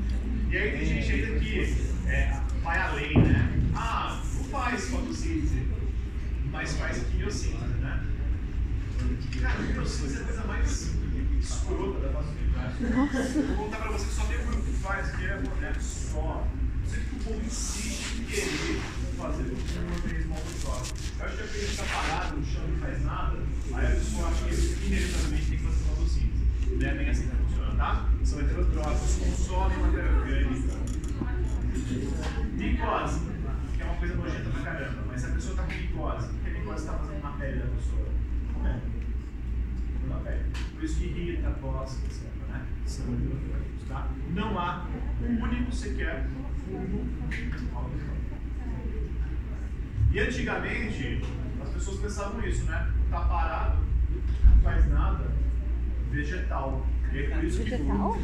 E 0.52 0.58
aí 0.58 0.72
tem 0.72 0.84
gente 0.84 1.12
ainda 1.12 1.40
que 1.40 1.78
é, 2.08 2.42
vai 2.64 2.80
além, 2.80 3.16
né? 3.20 3.72
Ah, 3.76 4.20
não 4.36 4.44
faz 4.46 4.90
fotossíntese, 4.90 5.68
mas 6.52 6.76
faz 6.76 7.04
quimiossíntese, 7.04 7.74
né? 7.82 8.04
Cara, 9.42 9.64
quimiossíntese 9.64 10.18
é 10.18 10.22
a 10.22 10.26
coisa 10.26 10.44
mais 10.46 10.96
escrota 11.40 12.00
da 12.00 12.20
universo. 12.20 13.48
Vou 13.56 13.66
contar 13.66 13.78
pra 13.78 13.92
você 13.92 14.06
que 14.06 14.14
só 14.14 14.24
tem 14.26 14.40
um 14.40 14.46
grupo 14.48 14.64
que 14.64 14.74
faz, 14.74 15.16
que 15.16 15.26
é 15.26 15.40
mulher 15.40 15.76
só. 15.80 16.48
Não 16.82 16.90
sei 16.90 17.04
que 17.04 17.16
o 17.16 17.20
povo 17.20 17.42
insiste 17.46 18.20
em 18.20 18.24
querer 18.24 18.82
fazer 19.20 19.44
um 19.44 19.94
organismo 19.94 20.34
autógrafo. 20.34 20.94
Eu 21.20 21.26
acho 21.26 21.38
que 21.38 21.44
a 21.44 21.46
pessoa 21.46 21.70
está 21.70 21.84
parada 21.84 22.36
no 22.36 22.44
chão 22.44 22.68
não 22.68 22.80
faz 22.80 23.04
nada, 23.06 23.38
aí 23.74 23.86
a 23.86 23.90
pessoa 23.92 24.30
acha 24.30 24.46
que 24.46 24.86
inevitavelmente 24.88 25.46
tem 25.46 25.58
que 25.60 25.64
fazer 25.64 25.84
fotossíntese. 25.84 26.40
É 26.82 27.10
assim 27.10 27.28
que 27.28 27.36
funciona, 27.36 27.39
tá? 27.80 28.06
São 28.24 28.42
heterotróficos, 28.42 29.16
consomem 29.16 29.78
matéria 29.80 30.12
orgânica. 30.12 30.74
Micose, 32.54 33.22
que 33.76 33.82
é 33.82 33.86
uma 33.86 33.96
coisa 33.96 34.16
nojenta 34.16 34.50
pra 34.50 34.64
caramba, 34.64 35.04
mas 35.08 35.22
se 35.22 35.28
a 35.28 35.34
pessoa 35.34 35.52
está 35.52 35.64
com 35.64 35.72
micose, 35.72 36.28
o 36.28 36.40
que 36.40 36.50
a 36.50 36.54
micose 36.54 36.80
está 36.84 36.94
fazendo 36.94 37.24
na 37.24 37.32
pele 37.32 37.60
da 37.60 37.68
pessoa? 37.68 38.06
Comendo. 38.54 38.82
Na 40.10 40.16
pele. 40.18 40.44
Por 40.76 40.84
isso 40.84 41.00
que 41.00 41.06
irrita, 41.06 41.52
tosse, 41.62 42.06
etc. 42.06 42.24
Né? 42.50 42.66
São 42.86 43.06
heterotróficos, 43.14 43.88
tá? 43.88 44.10
Não 44.36 44.60
há 44.60 44.86
um 45.24 45.42
único 45.42 45.72
sequer 45.72 46.28
fungo. 46.66 47.08
E 50.12 50.20
antigamente, 50.20 51.22
as 51.62 51.70
pessoas 51.70 52.00
pensavam 52.02 52.42
nisso, 52.42 52.66
né? 52.66 52.92
Tá 53.10 53.22
parado, 53.22 53.78
não 54.44 54.62
faz 54.64 54.90
nada, 54.90 55.32
vegetal. 56.12 56.86
E 57.12 57.18
é 57.18 57.28
Vegetal? 57.40 58.18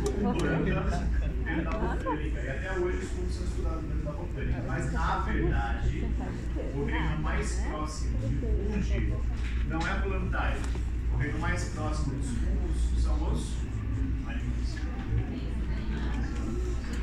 E 2.17 2.49
até 2.49 2.71
hoje 2.79 2.97
os 2.97 3.09
fungos 3.09 3.33
são 3.33 3.45
estudados 3.45 4.03
da 4.03 4.11
botânica. 4.11 4.63
Mas, 4.67 4.93
na 4.93 5.19
verdade, 5.19 6.05
o 6.75 6.85
reino 6.85 7.17
mais 7.19 7.61
próximo 7.67 8.17
de 8.19 8.35
fungo 8.35 9.25
não 9.67 9.79
é 9.79 9.99
plantário. 10.01 10.61
O 11.13 11.17
reino 11.17 11.39
mais 11.39 11.69
próximo 11.69 12.15
dos 12.15 12.29
fungos 12.29 13.03
são 13.03 13.31
os 13.31 13.55
animais. 14.27 14.75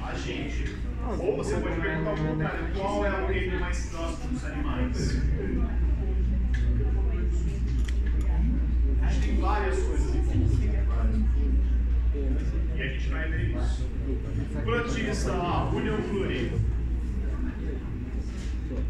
A 0.04 0.14
gente. 0.14 0.76
Ou 1.18 1.36
você 1.36 1.56
pode 1.56 1.80
perguntar 1.80 2.10
ao 2.10 2.16
contrário, 2.16 2.74
qual 2.74 3.06
é 3.06 3.22
o 3.22 3.26
reino 3.26 3.58
mais 3.58 3.86
próximo 3.86 4.28
dos 4.32 4.44
animais? 4.44 5.20
A 9.02 9.06
gente 9.10 9.26
tem 9.26 9.40
várias 9.40 9.78
coisas. 9.82 10.11
E 12.74 12.82
a 12.82 12.86
gente 12.88 13.08
vai 13.08 13.30
ver 13.30 13.56
isso. 13.56 13.88
Protista 14.64 15.32
lá, 15.32 15.68
União 15.70 16.00
Pluri. 16.02 16.52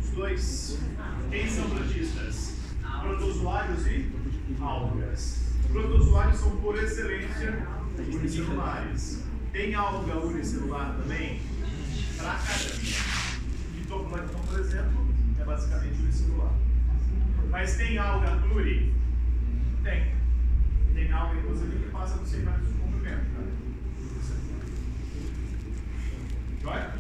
Os 0.01 0.11
dois. 0.11 0.79
Quem 1.31 1.49
são 1.49 1.69
protistas? 1.71 2.57
Protozoários 3.01 3.87
e 3.87 4.11
algas. 4.61 5.53
Protozoários 5.71 6.39
são, 6.39 6.57
por 6.57 6.77
excelência, 6.79 7.67
unicelulares. 7.99 9.25
Tem 9.53 9.75
alga 9.75 10.19
unicelular 10.19 10.97
também? 10.97 11.41
Pra 12.17 12.35
caramba. 12.35 13.23
Fitoplâncton, 13.75 14.39
por 14.47 14.61
exemplo, 14.61 15.07
é 15.41 15.45
basicamente 15.45 16.01
unicelular. 16.01 16.55
Mas 17.51 17.77
tem 17.77 17.99
alga 17.99 18.37
pluri? 18.49 18.95
Tem. 19.83 20.13
Tem 20.95 21.13
alga, 21.13 21.39
inclusive, 21.39 21.85
que 21.85 21.91
passa 21.91 22.19
por 22.19 22.27
100 22.27 22.41
metros 22.41 22.69
de 22.69 22.75
comprimento. 22.75 23.27
Tá? 23.35 23.72
Joia? 26.63 26.93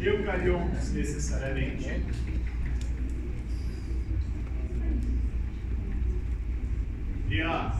Eucariontes, 0.00 0.92
necessariamente. 0.92 2.04
E 7.28 7.42
ó, 7.44 7.70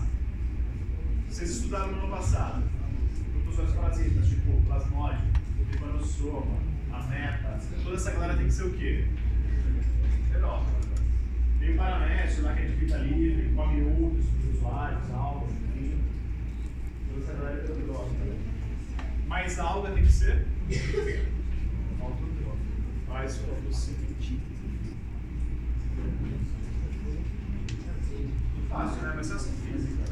vocês 1.29 1.51
estudaram 1.51 1.91
no 1.93 1.99
ano 1.99 2.17
passado, 2.17 2.63
protozoários 3.33 3.75
parasitas, 3.75 4.29
tipo 4.29 4.63
plasmódio, 4.63 5.21
trypanosoma, 5.69 6.59
ameta, 6.93 7.61
toda 7.83 7.97
essa 7.97 8.13
galera 8.13 8.37
tem 8.37 8.47
que 8.47 8.53
ser 8.53 8.65
o 8.65 8.73
quê? 8.73 9.05
Heterófila. 10.31 10.81
Tem 11.59 11.75
o 11.75 11.77
paramécio 11.77 12.45
lá 12.45 12.55
que 12.55 12.63
a 12.63 12.69
gente 12.69 12.79
fica 12.79 12.97
livre, 12.99 13.53
come 13.55 13.83
outros 13.83 14.27
usuários, 14.55 15.11
algas, 15.11 15.51
enfim. 15.51 15.99
Toda 17.09 17.25
essa 17.25 17.33
galera 17.35 17.61
é 17.61 17.65
heterófila. 17.65 18.52
Mas 19.43 19.59
a 19.59 19.65
alga 19.65 19.91
tem 19.91 20.05
que 20.05 20.13
ser. 20.13 20.47
Faz 23.09 23.39
fotossíntese. 23.39 24.41
Fácil, 28.69 29.03
né? 29.03 29.13
Mas 29.17 29.31
é 29.33 29.35
assim 29.35 29.53
física. 29.67 30.05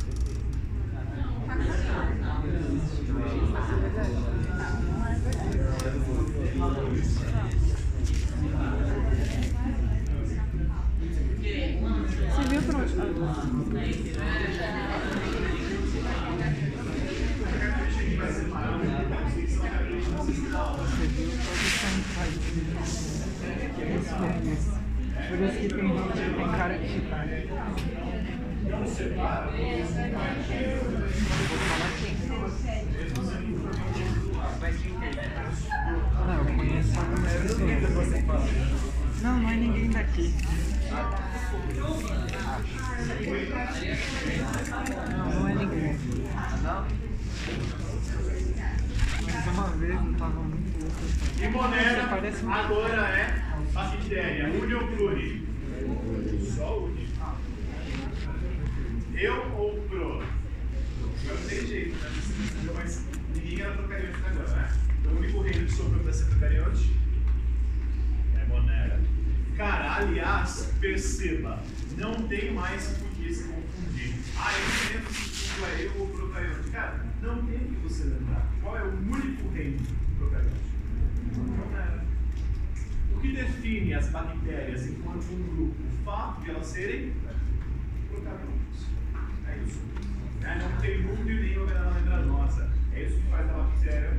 Você 12.26 12.42
viu 12.48 12.62
por 12.62 12.74
isso 25.44 25.58
que 25.58 25.68
tem 25.68 25.88
gente 25.88 26.12
que 26.12 26.34
tem 26.34 26.50
cara 26.52 26.78
de 26.78 26.88
chicane. 26.88 27.48
Não, 36.26 36.34
eu 36.34 36.44
conheço 36.44 37.00
a 37.00 37.02
mulher 37.04 37.38
assim. 37.40 37.66
Não, 39.22 39.36
não 39.40 39.48
é 39.48 39.54
ninguém 39.56 39.90
daqui. 39.90 40.34
Não, 45.16 45.30
não 45.30 45.48
é 45.48 45.54
ninguém. 45.54 45.98
Mas 49.32 49.46
uma 49.46 49.68
vez 49.68 49.94
eu 49.94 50.14
tava 50.18 50.40
muito 50.40 50.80
louco. 50.80 51.00
E 51.40 51.48
monera 51.48 52.02
agora 52.02 53.08
é 53.08 53.49
bactéria, 53.72 54.48
Union 54.48 54.86
pluri. 54.96 55.48
Só 56.42 56.84
uni. 56.84 57.08
Eu 59.14 59.52
ou 59.56 59.80
pro? 59.82 60.22
Agora 60.22 61.40
não 61.40 61.48
tem 61.48 61.66
jeito, 61.66 61.96
né? 61.96 62.10
Mas 62.74 63.04
ninguém 63.34 63.60
era 63.60 63.74
procarionte 63.74 64.18
agora, 64.26 64.48
né? 64.48 64.72
Então 65.00 65.12
o 65.12 65.18
único 65.18 65.40
reino 65.42 65.66
que 65.66 65.72
sobrou 65.72 66.02
para 66.02 66.12
ser 66.12 66.24
procarionte 66.24 66.96
é 68.36 68.44
monera. 68.46 69.00
Cara, 69.56 69.96
aliás, 69.96 70.72
perceba, 70.80 71.62
não 71.98 72.14
tem 72.28 72.52
mais 72.52 72.96
por 72.98 73.08
que 73.10 73.34
se 73.34 73.44
confundir. 73.44 74.14
Ah, 74.36 74.52
eu 74.52 74.94
lembro 74.94 75.12
se 75.12 75.60
o 75.60 75.66
é 75.66 75.84
eu 75.84 76.00
ou 76.00 76.08
procarionte. 76.08 76.70
Cara, 76.70 77.04
não 77.20 77.44
tem 77.44 77.56
o 77.56 77.60
que 77.60 77.76
você 77.82 78.04
lembrar. 78.04 78.50
Qual 78.62 78.76
é 78.76 78.82
o 78.84 78.94
único 78.94 79.50
reino 79.50 79.80
procarionte? 80.18 80.60
Monera. 81.36 82.09
O 83.20 83.22
que 83.22 83.32
define 83.32 83.92
as 83.92 84.08
bactérias 84.08 84.86
enquanto 84.88 85.30
um 85.30 85.42
grupo? 85.54 85.74
O 85.82 86.04
fato 86.06 86.40
de 86.40 86.50
elas 86.52 86.66
serem 86.66 87.12
procariontes. 88.08 88.86
É 89.46 89.58
isso. 89.58 89.80
Né? 90.40 90.58
Não 90.62 90.80
tem 90.80 91.02
núcleo 91.02 91.42
nem 91.42 91.58
organela 91.58 91.92
membranosa. 91.92 92.70
É 92.94 93.02
isso 93.02 93.16
que 93.16 93.28
faz 93.28 93.50
a 93.50 93.52
bactéria. 93.52 94.16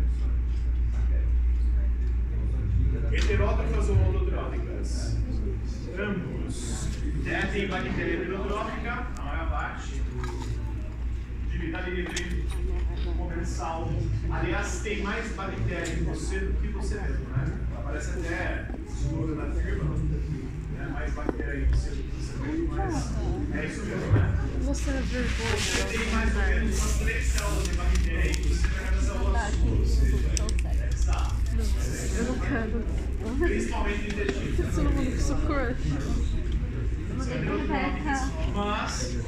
Heterótrofas 3.11 3.89
ou 3.89 4.03
autotróficas? 4.03 5.17
Ambos. 5.97 6.87
Né? 7.23 7.41
Tem 7.51 7.67
bactéria 7.67 8.21
heterotrófica, 8.21 9.07
a 9.17 9.21
maior 9.23 9.49
parte. 9.49 9.99
De 11.49 11.57
vida 11.57 11.81
livre, 11.89 12.45
comensal. 13.17 13.91
Aliás, 14.29 14.81
tem 14.83 15.01
mais 15.01 15.31
bactéria 15.33 15.91
em 15.91 16.03
você 16.03 16.39
do 16.39 16.53
que 16.61 16.67
você 16.67 17.01
mesmo, 17.01 17.25
né? 17.29 17.70
Aparece 17.91 18.11
até 18.11 18.67
estudo 18.87 19.35
na 19.35 19.51
firma, 19.53 19.83
né? 19.83 20.87
mais 20.93 21.13
bactéria 21.13 21.59
em 21.59 21.65
você 21.65 21.89
que 21.89 22.03
você 22.15 22.47
mesmo, 22.47 22.67
mas 22.69 23.11
é 23.53 23.65
isso 23.65 23.83
mesmo, 23.83 24.11
né? 24.13 24.39
Você 24.61 24.89
é 24.91 24.93
vergonha. 24.93 25.87
tem 25.89 26.13
mais 26.13 26.33
ou 26.33 26.41
menos 26.41 26.79
umas 26.79 26.93
três 26.99 27.25
células 27.25 27.63
de 27.65 27.73
bactéria 27.73 28.21
aí, 28.21 28.31
você 28.31 28.67
vai 28.69 28.85
cada 28.85 29.01
célula 29.01 29.39
sua, 29.51 29.71
ou 29.71 29.85
seja, 29.85 30.17
é 30.69 30.87
bizarro. 30.87 31.35
Eu 32.17 32.23
não 32.23 32.39
quero. 32.39 32.85
Principalmente 33.39 34.01
no 34.01 34.07
intestino. 34.07 34.71
Todo 34.73 34.89
mundo 34.89 35.11
com 35.11 35.21
socorro. 35.21 35.75
Mas 38.55 39.21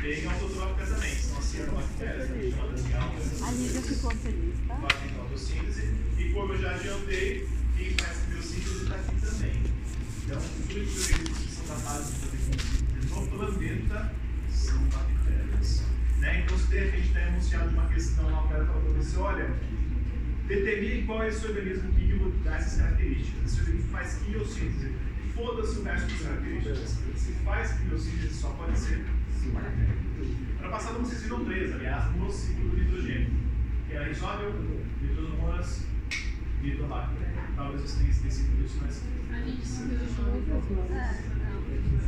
tem 0.00 0.26
autotróficas 0.26 0.88
também, 0.88 1.10
que 1.10 1.22
são 1.22 1.38
as 1.38 1.44
cianobactérias, 1.44 2.30
que 2.30 2.32
a 2.32 2.42
gente 2.42 2.56
chama 2.56 2.72
de 2.72 2.94
algas, 2.94 3.42
A 3.42 3.50
Lívia 3.50 3.82
ficou 3.82 4.10
feliz, 4.10 4.54
tá? 4.66 4.76
fazem 4.76 5.08
fotossíntese. 5.10 5.99
E 6.30 6.32
como 6.32 6.52
eu 6.52 6.58
já 6.60 6.70
adiantei, 6.76 7.48
quem 7.76 7.90
faz 7.94 8.24
biossíntese 8.28 8.82
está 8.84 8.94
aqui 8.94 9.20
também. 9.20 9.62
Então, 10.24 10.38
os 10.38 10.70
únicos 10.70 11.10
organismos 11.10 11.38
que 11.40 11.50
são 11.50 11.66
capazes 11.66 12.14
de 12.14 13.08
fazer 13.08 13.20
no 13.20 13.26
planeta 13.26 14.12
são 14.48 14.78
bactérias. 14.84 15.82
Né? 16.18 16.42
Então, 16.44 16.56
se 16.56 16.68
de 16.68 16.78
repente 16.78 17.08
está 17.08 17.26
enunciado 17.26 17.70
uma 17.70 17.88
questão 17.88 18.30
lá, 18.30 18.44
o 18.44 18.48
cara 18.48 18.64
para 18.64 18.92
você, 18.92 19.16
olha, 19.18 19.50
determine 20.46 21.02
qual 21.04 21.24
é 21.24 21.28
esse 21.30 21.44
organismo 21.48 21.92
que 21.94 22.42
dá 22.44 22.56
essas 22.58 22.80
características. 22.80 23.44
Esse 23.46 23.60
organismo 23.62 23.90
faz 23.90 24.14
quimiossíntese. 24.14 24.94
Foda-se 25.34 25.78
o 25.80 25.82
resto 25.82 26.12
das 26.12 26.22
características. 26.22 26.98
Se 27.16 27.32
faz 27.44 27.72
quimiossíntese, 27.72 28.34
só 28.34 28.50
pode 28.50 28.78
ser 28.78 29.04
bactéria. 29.52 29.96
Ano 30.60 30.70
passado 30.70 31.00
vocês 31.00 31.22
viram 31.24 31.44
três, 31.44 31.74
aliás, 31.74 32.14
no 32.14 32.30
ciclo 32.30 32.68
do 32.68 32.76
nitrogênio. 32.76 33.30
Que 33.88 33.96
é 33.96 34.10
isóbio, 34.12 34.84
nitrosomonas, 35.02 35.90
nitrobacter. 36.62 37.28
Talvez 37.56 37.80
vocês 37.82 37.94
tenham 37.94 38.10
esquecido 38.10 38.56
disso, 38.56 38.78
mas... 38.82 39.02
A 39.32 39.34
gente 39.42 39.66
se 39.66 39.82
viu 39.84 39.96
É, 39.96 39.98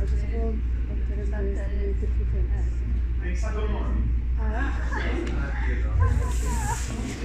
A 0.01 0.05
gente 0.05 0.31
falou 0.31 0.55
bactérias 0.89 1.29
mais 1.29 1.47
interfluentes. 1.47 2.03
Tem 3.21 3.31
que 3.31 3.37
saber 3.37 3.59
o 3.59 3.71
nome. 3.71 4.03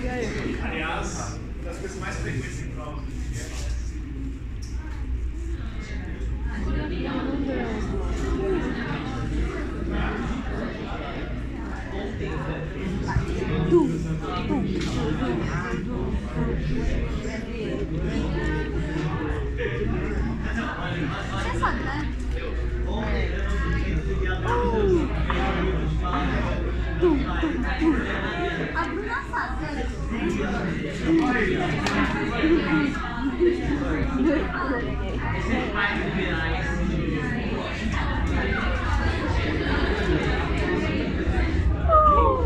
E 0.02 0.08
aí? 0.08 0.60
Aliás, 0.62 1.38
uma 1.38 1.64
das 1.64 1.78
coisas 1.78 1.98
mais 1.98 2.16
frequentes 2.16 2.62
em 2.62 2.68
provas 2.70 3.04
do 3.04 3.10
dia 3.10 3.46
Não 6.64 7.42
deu 7.42 7.78
os 7.78 7.84
Você 14.48 14.64
sabe, 21.58 21.80
né? 21.84 22.08
A 28.74 28.84
Bruna 28.86 29.22
sabe, 29.30 29.66
né? 29.66 29.86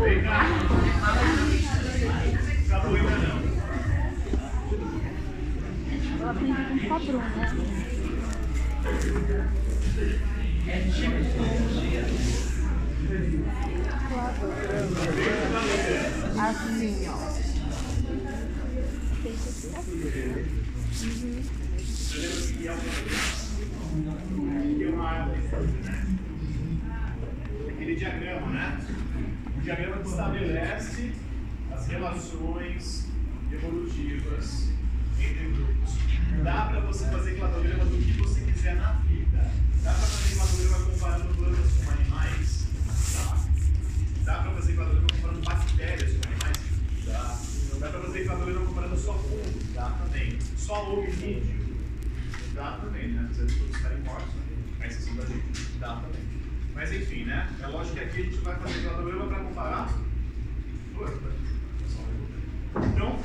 Vem 0.03 0.21
cá. 0.23 0.45
Capoeira 2.69 3.17
não. 3.17 3.39
Eu 6.19 6.29
aprendi 6.29 6.82
com 6.93 6.95
a 6.95 6.99
Bruna. 6.99 7.23
Assim, 16.37 17.07
ó. 17.07 17.33
É 24.79 24.89
uma 24.89 25.09
árvore, 25.09 25.39
né? 25.83 26.07
Aquele 27.69 27.95
diagrama, 27.95 28.47
né? 28.47 28.79
O 29.57 29.61
diagrama 29.61 29.97
que 29.97 30.09
estabelece 30.09 31.11
as 31.71 31.87
relações 31.87 33.07
evolutivas. 33.51 34.73
Dá 36.43 36.65
para 36.65 36.79
você 36.81 37.05
fazer 37.05 37.37
cladograma 37.37 37.85
do 37.85 37.97
que 37.97 38.11
você 38.13 38.41
quiser 38.41 38.75
na 38.75 38.91
vida. 39.07 39.51
Dá 39.83 39.93
para 39.93 40.01
fazer 40.01 40.35
cladograma 40.35 40.85
comparando 40.85 41.33
plantas 41.35 41.71
com 41.71 41.91
animais? 41.91 42.67
Dá. 43.13 43.45
Dá 44.25 44.41
para 44.41 44.51
fazer 44.51 44.73
cladograma 44.73 45.07
comparando 45.13 45.41
bactérias 45.41 46.11
com 46.13 46.27
animais? 46.27 46.57
Dá. 47.05 47.39
Dá 47.79 47.89
para 47.89 48.01
fazer 48.01 48.25
cladograma 48.25 48.65
comparando 48.65 48.97
só 48.97 49.13
fungo? 49.13 49.59
Dá 49.73 49.89
também. 49.89 50.39
Só 50.57 50.93
hominídeo? 50.93 51.77
Dá 52.53 52.77
também, 52.81 53.07
né? 53.09 53.25
Apesar 53.25 53.45
de 53.45 53.55
todos 53.55 53.75
estarem 53.75 53.99
mortos, 53.99 54.33
né? 54.33 54.43
a 54.81 54.87
exceção 54.87 55.15
da 55.15 55.25
gente. 55.25 55.61
Dá 55.79 55.95
também. 55.95 56.21
Mas 56.75 56.91
enfim, 56.91 57.23
né? 57.25 57.49
É 57.61 57.67
lógico 57.67 57.95
que 57.95 58.03
aqui 58.03 58.21
a 58.21 58.23
gente 58.23 58.37
vai 58.37 58.55
fazer 58.55 58.81
cladograma 58.81 59.27
para 59.27 59.39
comparar 59.43 59.93
plantas. 60.93 61.33
Então, 62.75 63.19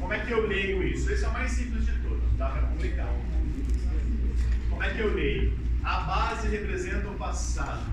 como 0.00 0.12
é 0.12 0.24
que 0.24 0.32
eu 0.32 0.46
leio 0.46 0.82
isso? 0.82 1.10
Esse 1.12 1.24
é 1.24 1.28
o 1.28 1.32
mais 1.32 1.50
simples 1.50 1.84
de 1.84 1.92
todos, 2.00 2.22
dá 2.38 2.48
para 2.48 2.62
complicar. 2.62 3.12
Como 4.70 4.82
é 4.82 4.94
que 4.94 5.00
eu 5.00 5.14
leio? 5.14 5.58
A 5.84 6.00
base 6.00 6.48
passado. 7.28 7.92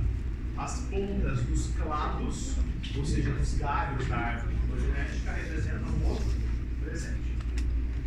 As 0.58 0.80
pontas 0.90 1.44
dos 1.44 1.68
clados, 1.76 2.56
ou 2.96 3.06
seja, 3.06 3.32
dos 3.32 3.58
galhos 3.58 4.08
da 4.08 4.18
árvore 4.18 4.56
filogenética, 4.66 5.32
representam 5.34 5.90
o 5.90 6.82
presente. 6.82 7.36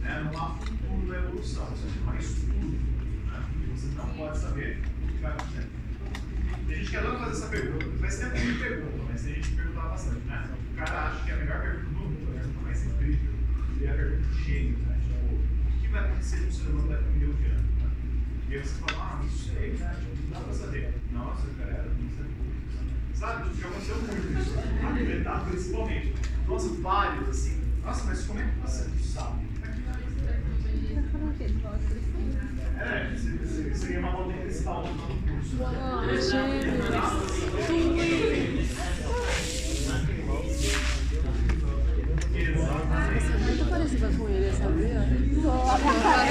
Né? 0.01 0.23
Não 0.25 0.41
há 0.41 0.55
futuro 0.57 1.07
da 1.07 1.19
evolução, 1.19 1.69
ou 1.69 1.77
seja, 1.77 2.01
não 2.03 2.13
há 2.13 2.17
estudo. 2.17 2.79
Né? 3.27 3.45
Você 3.75 3.89
não 3.95 4.09
pode 4.15 4.39
saber 4.39 4.83
o 5.03 5.07
que 5.07 5.19
vai 5.19 5.33
acontecer. 5.33 5.69
Tem 6.67 6.77
gente 6.77 6.91
que 6.91 6.97
adora 6.97 7.19
fazer 7.19 7.33
essa 7.33 7.49
pergunta. 7.49 7.99
Faz 8.01 8.19
tempo 8.19 8.35
que 8.35 8.45
me 8.47 8.59
perguntam, 8.59 9.07
mas 9.11 9.23
tem 9.23 9.35
gente 9.35 9.49
que 9.51 9.57
perguntava 9.57 9.89
bastante, 9.91 10.27
né? 10.27 10.51
O 10.73 10.77
cara 10.77 11.09
acha 11.09 11.25
que 11.25 11.31
é 11.31 11.35
a 11.35 11.37
melhor 11.37 11.61
pergunta 11.61 11.85
do 11.85 11.91
mundo, 11.93 12.29
a 12.31 12.39
pergunta 12.39 12.61
mais 12.63 12.87
incrível. 12.87 13.33
E 13.79 13.85
é 13.85 13.91
a 13.91 13.95
pergunta 13.95 14.29
de 14.29 14.45
gênio, 14.45 14.79
né? 14.79 14.99
Tipo, 15.03 15.35
o 15.35 15.81
que 15.81 15.89
vai 15.89 16.05
acontecer 16.05 16.39
com 16.39 16.49
o 16.49 16.53
ser 16.53 16.71
humano 16.71 16.89
daqui 16.89 17.05
a 17.05 17.09
um 17.09 17.13
milhão 17.13 17.35
de 17.35 17.45
anos? 17.45 17.69
Né? 18.49 18.55
E 18.55 18.55
aí 18.57 18.61
você 18.63 18.75
fala, 18.81 19.03
ah, 19.03 19.21
não 19.23 19.31
sei, 19.31 19.73
né? 19.73 19.97
Não 20.25 20.31
dá 20.31 20.41
pra 20.41 20.55
saber. 20.55 20.95
Nossa, 21.13 21.47
cara, 21.59 21.85
não 22.01 22.09
sei. 22.11 22.27
Sabe, 23.15 23.51
tipo, 23.51 23.61
já 23.61 23.69
aconteceu 23.69 23.97
muito 23.97 24.39
isso. 24.41 24.55
Argumentar, 24.87 25.45
principalmente. 25.45 26.15
Nossa, 26.47 26.69
vários, 26.81 27.29
assim. 27.29 27.63
Nossa, 27.85 28.05
mas 28.05 28.25
como 28.25 28.41
é 28.41 28.45
que 28.45 28.61
você 28.61 28.89
sabe? 29.05 29.49
É, 32.81 33.11
você, 33.11 33.31
você, 33.39 33.71
você 33.71 33.87
ganha 33.89 34.01
uma 34.01 34.13
bola 34.13 34.33
de 34.33 34.39
cristal 34.41 34.87
no 34.87 34.95
curso. 35.23 35.57
Exatamente. 36.11 36.79
Muito 43.43 43.65
parecida 43.69 44.09
com 44.17 44.29
ele, 44.29 44.53
sabia? 44.53 45.09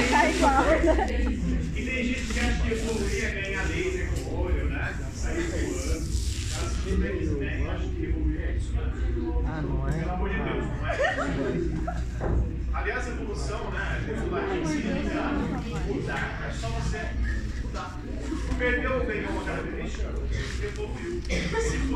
tá 0.09 0.29
igual, 0.29 0.63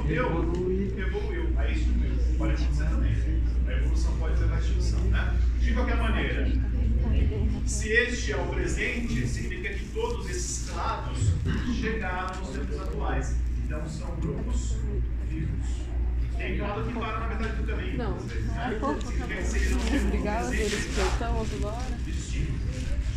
Fudeu, 0.01 0.25
evoluiu. 0.97 1.53
Aí 1.57 1.73
isso 1.73 1.89
pode 2.37 2.53
acontecer 2.53 2.85
também. 2.85 3.15
A 3.67 3.71
evolução 3.73 4.17
pode 4.17 4.39
levar 4.39 4.55
à 4.55 4.59
extinção, 4.59 4.99
né? 5.05 5.37
De 5.59 5.73
qualquer 5.73 5.97
maneira, 5.97 6.47
se 7.65 7.89
este 7.89 8.31
é 8.33 8.37
o 8.37 8.47
presente, 8.47 9.27
significa 9.27 9.69
que 9.73 9.85
todos 9.93 10.29
esses 10.29 10.69
clados 10.69 11.19
chegaram 11.79 12.39
nos 12.39 12.49
tempos 12.49 12.79
atuais. 12.79 13.35
Então 13.63 13.87
são 13.87 14.15
grupos 14.17 14.77
vivos. 15.29 15.81
Tem 16.35 16.57
clado 16.57 16.83
que 16.83 16.93
para 16.99 17.19
na 17.19 17.27
metade 17.27 17.55
do 17.61 17.67
caminho. 17.67 17.97
Não. 17.97 18.15
né? 18.15 19.37
Que 19.37 19.43
seria 19.43 19.75
um 19.75 19.79
tipo 19.79 20.07
Obrigada, 20.07 20.47
presente 20.47 20.73
eles 20.73 20.85
exato, 20.87 21.09
cortamos 21.09 21.53
agora. 21.53 21.97
distinto. 22.03 22.51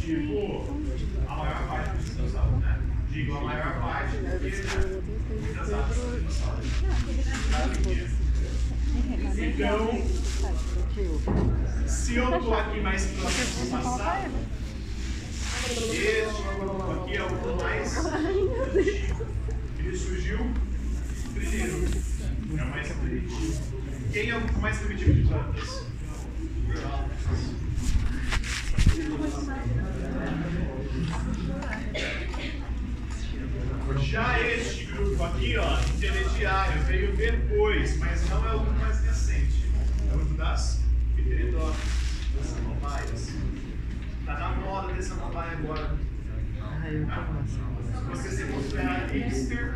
Tipo, 0.00 1.24
a 1.26 1.36
maior 1.36 1.66
parte 1.66 1.96
dos 1.96 2.14
dinossauros, 2.14 2.60
né? 2.60 2.78
Digo, 3.10 3.36
a 3.36 3.40
maior 3.40 3.80
parte 3.80 4.16
porque 4.18 4.50
são 4.52 4.80
dinossauros. 5.40 5.93
Então, 9.36 9.88
se 11.88 12.16
eu 12.16 12.36
estou 12.36 12.54
aqui 12.54 12.80
mais 12.80 13.06
próximo 13.06 13.64
do 13.64 13.70
passado, 13.70 14.30
este 15.70 16.42
aqui 16.92 17.16
é 17.16 17.22
o 17.22 17.56
mais 17.56 17.96
antigo. 17.96 19.14
Ele 19.78 19.96
surgiu 19.96 20.38
primeiro. 21.34 21.84
É 22.56 22.62
o 22.62 22.66
mais 22.68 22.88
primitivo. 22.92 23.62
Quem 24.12 24.30
é 24.30 24.36
o 24.36 24.60
mais 24.60 24.78
primitivo 24.78 25.14
de 25.14 25.22
plantas? 25.22 25.84
Já 34.02 34.40
este 34.40 34.83
grupo 34.94 35.24
aqui, 35.24 35.56
ó, 35.56 35.80
intermediário, 35.96 36.82
veio 36.84 37.16
depois, 37.16 37.96
mas 37.98 38.28
não 38.30 38.48
é 38.48 38.54
o 38.54 38.72
mais 38.74 39.00
recente. 39.04 39.64
É 40.10 40.16
o 40.16 40.24
das 40.36 40.80
pteridófitas, 41.16 41.90
das 42.36 42.46
samambaias. 42.46 43.28
Está 44.20 44.38
na 44.38 44.50
moda 44.50 44.92
desse 44.92 45.08
samambaia 45.10 45.52
agora. 45.52 45.98
Ah, 46.60 46.88
eu 46.90 47.06
Se 47.06 48.04
você 48.10 48.30
se 48.30 48.44
considerar 48.52 49.10
hipster, 49.10 49.74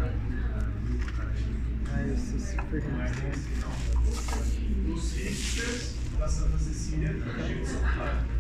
Ah, 1.91 2.03
eu 2.03 2.17
sou 2.17 2.39
super 2.39 2.83
não 2.85 3.03
é 3.03 3.11
bem 3.11 3.31
assim 3.31 3.55
não. 3.61 4.95
Os 4.95 5.13
hipsters 5.15 5.95
da 6.19 6.29
Santa 6.29 6.59
Cecília, 6.59 7.13
Chico 7.47 7.67
São 7.67 7.81
Paulo. 7.81 8.39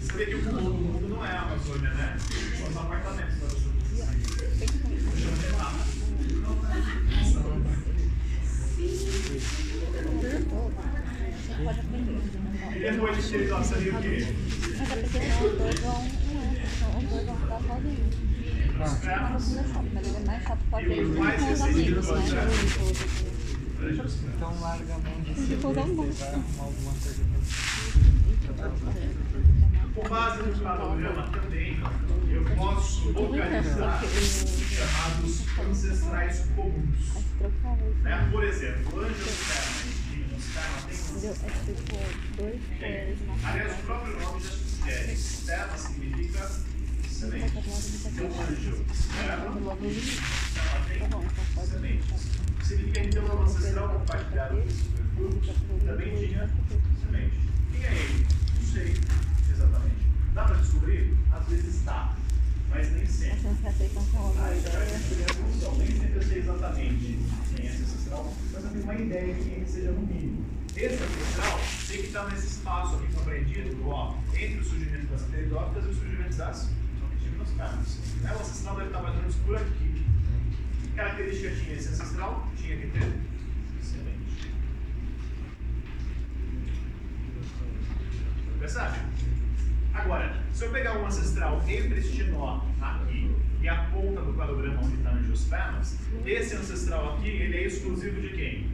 Você 0.00 0.12
vê 0.12 0.26
que 0.26 0.34
o 0.34 0.42
mundo, 0.44 0.70
o 0.70 0.74
mundo 0.74 1.08
não 1.08 1.24
é 1.24 1.30
a 1.30 1.42
Amazônia, 1.42 1.90
né? 1.90 2.16
São 2.18 2.68
os 2.68 2.76
apartamentos 2.76 3.38
da 3.38 3.48
Santa 3.48 3.60
Cecília. 3.60 3.76
Chama 3.96 4.14
de 4.16 4.34
mapa. 4.42 4.56
Você 4.56 4.66
pode 5.06 5.28
aprender. 5.28 5.45
E 12.74 12.78
depois 12.78 13.16
de 13.16 13.22
pteridófitas 13.22 13.78
ali 13.78 13.90
o 13.90 13.98
quê? 14.00 14.26
Os 15.44 15.58
dois 15.58 15.80
vão. 15.80 16.00
Ficar 17.40 17.60
sozinhos. 17.60 18.26
Mas 18.78 20.06
ele 20.06 20.16
é 20.16 20.20
mais 20.26 20.42
chato 20.42 20.60
ver 20.72 21.02
os 21.02 21.16
com 21.16 21.52
os 21.52 21.60
amigos, 21.62 22.06
né? 22.06 22.22
Então 24.36 24.60
larga 24.60 24.94
a 24.94 24.98
mão 24.98 25.20
de 25.22 25.34
ser 25.34 25.56
vai 25.56 25.78
arrumar 25.78 26.94
Com 29.94 30.08
base 30.08 30.42
no 30.42 30.52
cladograma 30.58 31.22
também, 31.30 31.65
eu 32.56 32.62
posso 32.62 33.10
localizar 33.10 34.02
os 34.02 34.60
chamados 34.70 35.44
ancestrais 35.58 36.46
comuns. 36.56 37.12
Né? 38.02 38.28
Por 38.32 38.42
exemplo, 38.44 39.00
angiosperma 39.00 39.82
e 39.84 39.92
gimnosperma 40.10 40.88
tem 41.66 41.74
um? 42.42 42.82
É 42.82 43.12
tipo 43.12 43.26
na 43.26 43.50
Aliás, 43.50 43.72
o 43.72 43.82
próprio 43.82 44.20
nome 44.20 44.40
já 44.40 44.50
sugere. 44.50 45.16
Sperma 45.16 45.76
significa 45.76 46.50
semente. 47.10 47.52
Então, 48.06 48.26
anjo, 48.26 48.84
ela 49.22 49.50
tem 50.88 51.66
sementes. 51.66 52.06
Significa 52.62 53.00
então 53.00 53.24
o 53.24 53.42
ancestral 53.42 53.88
compartilhado 53.90 54.56
com 54.56 54.62
esse 54.62 54.96
também 55.84 56.16
tinha 56.16 56.50
semente. 57.04 57.36
Quem 57.72 57.84
é 57.84 57.92
ele? 57.92 58.26
Não 58.54 58.62
sei 58.72 58.94
exatamente. 59.50 60.06
Dá 60.34 60.44
para 60.44 60.56
descobrir? 60.56 61.16
Às 61.32 61.48
vezes 61.48 61.82
dá, 61.84 62.14
mas 62.70 62.92
nem 62.92 63.06
sempre. 63.06 63.36
Isso 63.38 63.48
ideia. 64.52 64.80
é 64.80 65.32
uma 65.32 65.50
discussão. 65.50 65.78
Nem 65.78 65.86
sempre 65.86 66.16
eu 66.16 66.22
sei 66.22 66.38
exatamente 66.38 67.18
quem 67.54 67.66
é 67.66 67.68
esse 67.68 67.82
ancestral, 67.82 68.34
mas 68.52 68.64
eu 68.64 68.70
tenho 68.70 68.84
uma 68.84 68.94
ideia 68.94 69.34
de 69.34 69.40
quem 69.42 69.52
ele 69.54 69.66
seja 69.66 69.90
no 69.92 70.00
mínimo. 70.00 70.44
Esse 70.76 71.02
ancestral 71.02 71.60
tem 71.88 72.00
que 72.02 72.06
estar 72.06 72.30
nesse 72.30 72.46
espaço 72.48 72.96
aqui 72.96 73.12
compreendido, 73.14 73.88
ó, 73.88 74.16
entre 74.34 74.60
o 74.60 74.64
surgimento 74.64 75.06
das 75.06 75.22
pteridófitas 75.22 75.84
e 75.84 75.88
o 75.88 75.94
surgimento 75.94 76.36
das 76.36 76.68
gimnospermas. 77.22 77.98
Né? 78.20 78.34
O 78.34 78.40
ancestral 78.40 78.76
deve 78.76 78.88
estar 78.88 79.02
mais 79.02 79.14
ou 79.14 79.20
menos 79.20 79.36
por 79.36 79.56
aqui. 79.56 80.04
Que 80.82 80.88
característica 80.90 81.54
tinha 81.54 81.76
esse 81.76 81.88
ancestral? 81.88 82.48
Tinha 82.56 82.76
que 82.76 82.86
ter 82.88 83.20
semente. 83.82 84.52
Percebe? 88.58 88.98
Agora, 89.96 90.36
se 90.52 90.64
eu 90.64 90.70
pegar 90.70 90.98
um 90.98 91.06
ancestral 91.06 91.62
entre 91.66 91.98
este 91.98 92.24
nó 92.24 92.62
aqui 92.80 93.34
e 93.62 93.68
a 93.68 93.84
ponta 93.92 94.20
do 94.20 94.34
quadrograma 94.34 94.82
onde 94.82 94.96
está 94.96 95.10
angiospermas, 95.10 95.98
esse 96.24 96.54
ancestral 96.54 97.14
aqui, 97.16 97.28
ele 97.28 97.56
é 97.56 97.64
exclusivo 97.64 98.20
de 98.20 98.28
quem? 98.28 98.70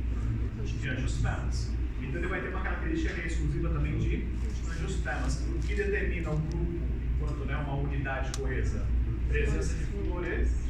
De 0.65 0.89
angiospermas. 0.89 1.71
Então 2.01 2.21
ele 2.21 2.29
vai 2.29 2.41
ter 2.41 2.49
uma 2.49 2.61
característica 2.61 3.15
que 3.15 3.21
é 3.21 3.27
exclusiva 3.27 3.69
também 3.71 3.99
de 3.99 4.27
angiospermas. 4.69 5.41
O 5.49 5.59
que 5.61 5.75
determina 5.75 6.31
um 6.31 6.41
grupo 6.41 6.81
enquanto 7.17 7.45
né, 7.47 7.57
uma 7.57 7.77
unidade 7.77 8.39
coesa? 8.39 8.85
Presença 9.29 9.75
de 9.75 9.85
fluorescência. 9.87 10.63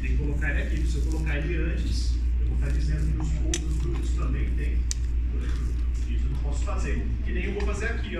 Tem 0.00 0.10
que 0.10 0.16
colocar 0.16 0.50
ele 0.50 0.62
aqui. 0.62 0.86
Se 0.86 0.96
eu 0.98 1.02
colocar 1.02 1.36
ele 1.36 1.56
antes, 1.56 2.18
eu 2.40 2.46
vou 2.46 2.56
estar 2.56 2.70
dizendo 2.70 3.12
que 3.12 3.20
os 3.20 3.44
outros 3.44 3.76
grupos 3.78 4.10
também 4.10 4.50
têm. 4.56 4.78
Isso 6.08 6.24
eu 6.24 6.30
não 6.30 6.38
posso 6.38 6.64
fazer. 6.64 7.06
Que 7.24 7.32
nem 7.32 7.44
eu 7.44 7.54
vou 7.54 7.62
fazer 7.66 7.86
aqui, 7.86 8.16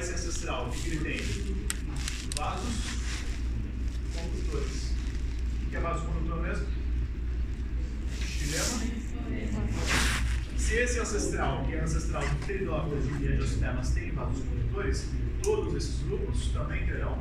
esse 0.00 0.14
ancestral. 0.14 0.66
O 0.66 0.70
que, 0.70 0.88
ele 0.88 0.98
tem? 0.98 1.66
Vasos 2.36 3.00
condutores. 4.14 4.92
O 5.66 5.70
que 5.70 5.76
é 5.76 5.80
vaso 5.80 6.04
condutor 6.06 6.42
mesmo? 6.42 6.66
Xilema. 8.26 9.00
Se 10.56 10.74
esse 10.74 11.00
ancestral, 11.00 11.64
que 11.64 11.74
é 11.74 11.80
ancestral 11.80 12.22
de 12.22 12.34
pteridófitas 12.36 13.04
e 13.06 13.08
de 13.14 13.28
angiospermas, 13.28 13.90
tem 13.90 14.10
vasos 14.12 14.44
condutores, 14.44 15.06
todos 15.42 15.74
esses 15.74 16.02
grupos 16.02 16.48
também 16.48 16.86
terão 16.86 17.18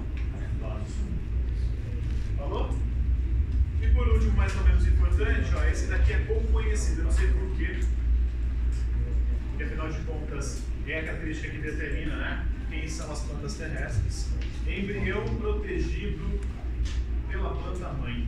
vasos. 0.62 0.96
Falou? 2.38 2.78
E 3.82 3.88
por 3.88 4.08
último, 4.08 4.34
mais 4.34 4.56
ou 4.56 4.64
menos 4.64 4.88
importante, 4.88 5.56
ó, 5.56 5.64
esse 5.66 5.88
daqui 5.88 6.14
é 6.14 6.20
pouco 6.20 6.48
conhecido, 6.52 7.02
eu 7.02 7.06
não 7.06 7.12
sei 7.12 7.28
porquê. 7.28 7.80
Porque 9.50 9.64
afinal 9.64 9.90
de 9.90 10.00
contas 10.00 10.64
é 10.88 11.00
a 11.00 11.04
característica 11.04 11.50
que 11.50 11.58
determina 11.60 12.16
né, 12.18 12.46
quem 12.70 12.88
são 12.88 13.12
as 13.12 13.22
plantas 13.22 13.56
terrestres. 13.56 14.30
Embrião 14.68 15.24
protegido 15.38 16.40
pela 17.30 17.56
planta 17.56 17.94
mãe. 17.94 18.28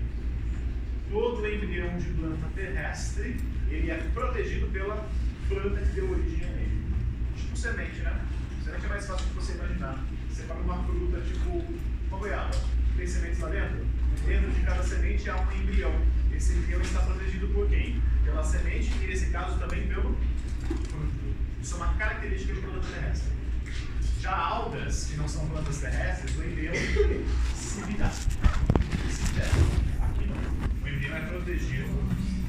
Todo 1.10 1.46
embrião 1.46 1.98
de 1.98 2.08
planta 2.10 2.48
terrestre 2.56 3.40
ele 3.70 3.92
é 3.92 3.98
protegido 4.14 4.68
pela 4.68 5.08
planta 5.48 5.82
que 5.82 5.94
deu 5.94 6.12
origem 6.12 6.46
a 6.46 6.52
ele. 6.52 6.86
Tipo 7.36 7.58
semente, 7.58 8.00
né? 8.02 8.26
Semente 8.64 8.86
é 8.86 8.90
mais 8.90 9.08
fácil 9.08 9.28
de 9.28 9.34
você 9.34 9.54
imaginar. 9.54 10.04
Você 10.30 10.44
come 10.44 10.62
uma 10.62 10.84
fruta 10.84 11.22
tipo 11.22 11.64
uma 12.08 12.18
goiaba. 12.18 12.56
Tem 12.98 13.08
sementes 13.08 13.40
lá 13.40 13.50
dentro? 13.50 13.86
Dentro 14.26 14.52
de 14.52 14.62
cada 14.62 14.84
semente 14.84 15.30
há 15.30 15.38
um 15.38 15.62
embrião. 15.62 15.94
Esse 16.34 16.54
embrião 16.54 16.82
está 16.82 17.02
protegido 17.02 17.48
por 17.50 17.68
quem? 17.70 18.02
Pela 18.24 18.44
semente 18.44 18.92
e, 19.02 19.08
nesse 19.08 19.28
caso, 19.28 19.58
também 19.60 19.88
pelo 19.88 20.16
fruto. 20.68 21.36
Isso 21.62 21.76
é 21.76 21.78
uma 21.78 21.94
característica 21.94 22.54
de 22.54 22.62
planta 22.62 22.88
terrestre. 22.88 23.41
Já 24.22 24.38
algas, 24.38 25.06
que 25.06 25.18
não 25.18 25.28
são 25.28 25.48
plantas 25.48 25.80
terrestres, 25.80 26.38
o 26.38 26.44
endeus 26.44 26.78
se 27.58 27.82
vira. 27.82 28.08
Se. 28.08 28.32
Aqui 30.00 30.28
não. 30.28 30.84
O 30.84 30.88
endeus 30.88 31.16
é 31.16 31.20
protegido 31.22 32.21